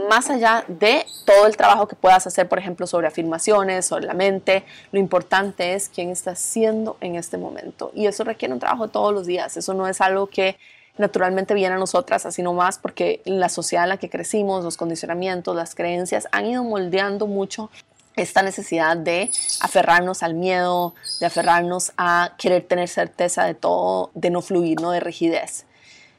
Más 0.09 0.31
allá 0.31 0.65
de 0.67 1.07
todo 1.25 1.47
el 1.47 1.57
trabajo 1.57 1.87
que 1.87 1.97
puedas 1.97 2.27
hacer, 2.27 2.49
por 2.49 2.59
ejemplo, 2.59 2.87
sobre 2.87 3.07
afirmaciones, 3.07 3.87
sobre 3.87 4.07
la 4.07 4.15
mente, 4.15 4.65
lo 4.91 4.99
importante 4.99 5.75
es 5.75 5.89
quién 5.89 6.11
estás 6.11 6.39
siendo 6.39 6.97
en 7.01 7.17
este 7.17 7.39
momento. 7.39 7.93
Y 7.95 8.07
eso 8.07 8.25
requiere 8.25 8.53
un 8.53 8.61
trabajo 8.61 8.89
todos 8.89 9.13
los 9.13 9.27
días. 9.27 9.57
Eso 9.57 9.75
no 9.75 9.87
es 9.87 10.01
algo 10.01 10.27
que 10.27 10.57
naturalmente 10.99 11.55
viene 11.55 11.75
a 11.75 11.79
nosotras 11.79 12.27
así 12.27 12.43
nomás 12.43 12.79
porque 12.79 13.23
la 13.25 13.49
sociedad 13.49 13.85
en 13.85 13.91
la 13.91 13.97
que 13.97 14.11
crecimos, 14.11 14.65
los 14.65 14.77
condicionamientos, 14.77 15.57
las 15.57 15.75
creencias 15.75 16.29
han 16.33 16.47
ido 16.47 16.65
moldeando 16.65 17.27
mucho 17.27 17.71
esta 18.17 18.43
necesidad 18.43 18.97
de 18.97 19.31
aferrarnos 19.61 20.23
al 20.23 20.35
miedo, 20.35 20.95
de 21.21 21.27
aferrarnos 21.27 21.93
a 21.97 22.35
querer 22.39 22.63
tener 22.67 22.89
certeza 22.89 23.45
de 23.45 23.55
todo, 23.55 24.11
de 24.15 24.31
no 24.31 24.43
fluir, 24.43 24.81
no 24.81 24.91
de 24.91 25.01
rigidez. 25.01 25.65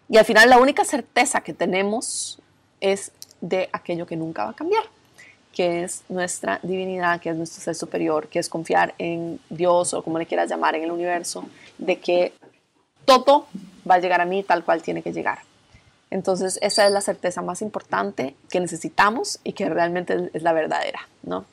Y 0.09 0.17
al 0.17 0.25
final 0.25 0.49
la 0.49 0.57
única 0.57 0.83
certeza 0.85 1.41
que 1.41 1.53
tenemos 1.53 2.39
es 2.81 3.11
de 3.41 3.69
aquello 3.71 4.05
que 4.05 4.15
nunca 4.15 4.45
va 4.45 4.51
a 4.51 4.55
cambiar, 4.55 4.83
que 5.51 5.83
es 5.83 6.03
nuestra 6.09 6.59
divinidad, 6.63 7.21
que 7.21 7.29
es 7.29 7.35
nuestro 7.35 7.61
ser 7.61 7.75
superior, 7.75 8.27
que 8.27 8.39
es 8.39 8.49
confiar 8.49 8.93
en 8.97 9.39
Dios 9.49 9.93
o 9.93 10.03
como 10.03 10.19
le 10.19 10.25
quieras 10.25 10.49
llamar, 10.49 10.75
en 10.75 10.83
el 10.83 10.91
universo, 10.91 11.45
de 11.77 11.99
que 11.99 12.33
todo 13.05 13.47
va 13.89 13.95
a 13.95 13.99
llegar 13.99 14.21
a 14.21 14.25
mí 14.25 14.43
tal 14.43 14.63
cual 14.63 14.81
tiene 14.81 15.01
que 15.01 15.13
llegar. 15.13 15.39
Entonces 16.09 16.59
esa 16.61 16.85
es 16.85 16.91
la 16.91 17.01
certeza 17.01 17.41
más 17.41 17.61
importante 17.61 18.35
que 18.49 18.59
necesitamos 18.59 19.39
y 19.43 19.53
que 19.53 19.67
realmente 19.67 20.29
es 20.33 20.43
la 20.43 20.53
verdadera, 20.53 21.07
¿no? 21.23 21.45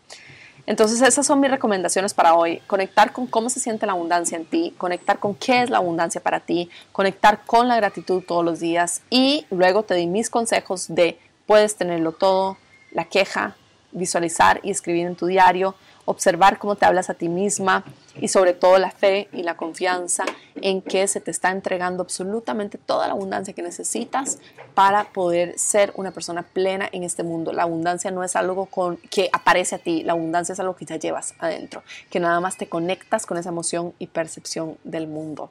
Entonces 0.71 1.03
esas 1.03 1.27
son 1.27 1.41
mis 1.41 1.51
recomendaciones 1.51 2.15
para 2.15 2.37
hoy. 2.37 2.63
Conectar 2.69 3.13
con 3.13 3.27
cómo 3.27 3.51
se 3.51 3.59
siente 3.59 3.87
la 3.87 3.93
abundancia 3.93 4.39
en 4.39 4.45
ti, 4.45 4.73
conectar 4.79 5.19
con 5.19 5.35
qué 5.35 5.65
es 5.65 5.69
la 5.69 5.79
abundancia 5.79 6.21
para 6.21 6.39
ti, 6.39 6.71
conectar 6.93 7.45
con 7.45 7.67
la 7.67 7.75
gratitud 7.75 8.23
todos 8.23 8.45
los 8.45 8.61
días 8.61 9.03
y 9.11 9.47
luego 9.51 9.83
te 9.83 9.97
di 9.97 10.07
mis 10.07 10.31
consejos 10.31 10.87
de 10.87 11.19
puedes 11.45 11.75
tenerlo 11.75 12.13
todo, 12.13 12.57
la 12.93 13.05
queja, 13.07 13.57
visualizar 13.91 14.61
y 14.63 14.71
escribir 14.71 15.09
en 15.09 15.17
tu 15.17 15.27
diario, 15.27 15.75
observar 16.11 16.59
cómo 16.59 16.75
te 16.75 16.87
hablas 16.87 17.09
a 17.09 17.15
ti 17.15 17.29
misma 17.29 17.85
y 18.17 18.29
sobre 18.29 18.53
todo 18.53 18.79
la 18.79 18.91
fe 18.91 19.29
y 19.33 19.45
la 19.45 19.57
confianza 19.57 20.25
en 20.57 20.83
que 20.83 21.07
se 21.07 21.21
te 21.21 21.31
está 21.31 21.53
entregando 21.53 22.03
absolutamente 22.03 22.79
toda 22.79 23.07
la 23.07 23.13
abundancia 23.13 23.55
que 23.55 23.63
necesitas 23.63 24.39
para 24.75 25.05
poder 25.13 25.57
ser 25.57 25.93
una 25.95 26.11
persona 26.11 26.43
plena 26.43 26.89
en 26.91 27.05
este 27.05 27.23
mundo. 27.23 27.53
La 27.53 27.63
abundancia 27.63 28.11
no 28.11 28.25
es 28.25 28.35
algo 28.35 28.69
que 29.09 29.31
aparece 29.33 29.77
a 29.77 29.79
ti, 29.79 30.03
la 30.03 30.13
abundancia 30.13 30.53
es 30.53 30.61
algo 30.61 30.75
que 30.75 30.85
ya 30.85 30.97
llevas 30.97 31.35
adentro, 31.39 31.85
que 32.11 32.19
nada 32.19 32.41
más 32.41 32.57
te 32.57 32.69
conectas 32.69 33.25
con 33.25 33.39
esa 33.39 33.51
emoción 33.51 33.95
y 34.01 34.09
percepción 34.09 34.79
del 34.83 35.07
mundo. 35.07 35.51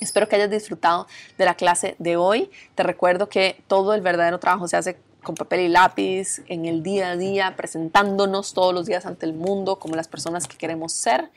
Espero 0.00 0.28
que 0.28 0.36
hayas 0.36 0.50
disfrutado 0.50 1.06
de 1.38 1.44
la 1.46 1.54
clase 1.54 1.96
de 1.98 2.16
hoy. 2.16 2.50
Te 2.74 2.82
recuerdo 2.82 3.28
que 3.28 3.62
todo 3.66 3.94
el 3.94 4.02
verdadero 4.02 4.38
trabajo 4.38 4.68
se 4.68 4.76
hace 4.76 4.98
con 5.22 5.34
papel 5.34 5.60
y 5.60 5.68
lápiz, 5.68 6.42
en 6.46 6.66
el 6.66 6.82
día 6.82 7.10
a 7.10 7.16
día, 7.16 7.54
presentándonos 7.56 8.54
todos 8.54 8.74
los 8.74 8.86
días 8.86 9.06
ante 9.06 9.26
el 9.26 9.34
mundo 9.34 9.78
como 9.78 9.96
las 9.96 10.08
personas 10.08 10.46
que 10.46 10.56
queremos 10.56 10.92
ser. 10.92 11.30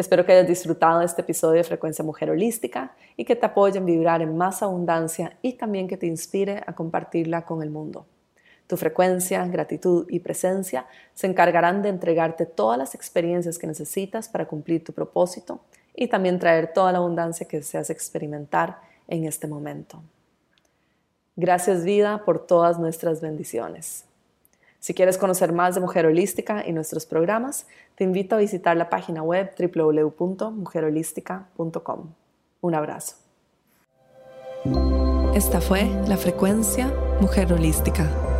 Espero 0.00 0.24
que 0.24 0.32
hayas 0.32 0.48
disfrutado 0.48 1.00
de 1.00 1.04
este 1.04 1.20
episodio 1.20 1.58
de 1.58 1.64
Frecuencia 1.64 2.02
Mujer 2.02 2.30
Holística 2.30 2.96
y 3.18 3.26
que 3.26 3.36
te 3.36 3.44
apoye 3.44 3.76
en 3.76 3.84
vibrar 3.84 4.22
en 4.22 4.34
más 4.34 4.62
abundancia 4.62 5.36
y 5.42 5.52
también 5.54 5.88
que 5.88 5.98
te 5.98 6.06
inspire 6.06 6.62
a 6.66 6.74
compartirla 6.74 7.44
con 7.44 7.62
el 7.62 7.68
mundo. 7.68 8.06
Tu 8.70 8.76
frecuencia, 8.76 9.44
gratitud 9.48 10.06
y 10.08 10.20
presencia 10.20 10.86
se 11.12 11.26
encargarán 11.26 11.82
de 11.82 11.88
entregarte 11.88 12.46
todas 12.46 12.78
las 12.78 12.94
experiencias 12.94 13.58
que 13.58 13.66
necesitas 13.66 14.28
para 14.28 14.46
cumplir 14.46 14.84
tu 14.84 14.92
propósito 14.92 15.58
y 15.92 16.06
también 16.06 16.38
traer 16.38 16.72
toda 16.72 16.92
la 16.92 16.98
abundancia 16.98 17.48
que 17.48 17.56
deseas 17.56 17.90
experimentar 17.90 18.78
en 19.08 19.24
este 19.24 19.48
momento. 19.48 20.00
Gracias 21.34 21.82
vida 21.82 22.24
por 22.24 22.46
todas 22.46 22.78
nuestras 22.78 23.20
bendiciones. 23.20 24.04
Si 24.78 24.94
quieres 24.94 25.18
conocer 25.18 25.52
más 25.52 25.74
de 25.74 25.80
Mujer 25.80 26.06
Holística 26.06 26.64
y 26.64 26.72
nuestros 26.72 27.06
programas, 27.06 27.66
te 27.96 28.04
invito 28.04 28.36
a 28.36 28.38
visitar 28.38 28.76
la 28.76 28.88
página 28.88 29.24
web 29.24 29.50
www.mujerholística.com. 29.58 32.14
Un 32.60 32.74
abrazo. 32.76 33.16
Esta 35.34 35.60
fue 35.60 35.86
la 36.06 36.16
frecuencia 36.16 36.94
Mujer 37.20 37.52
Holística 37.52 38.29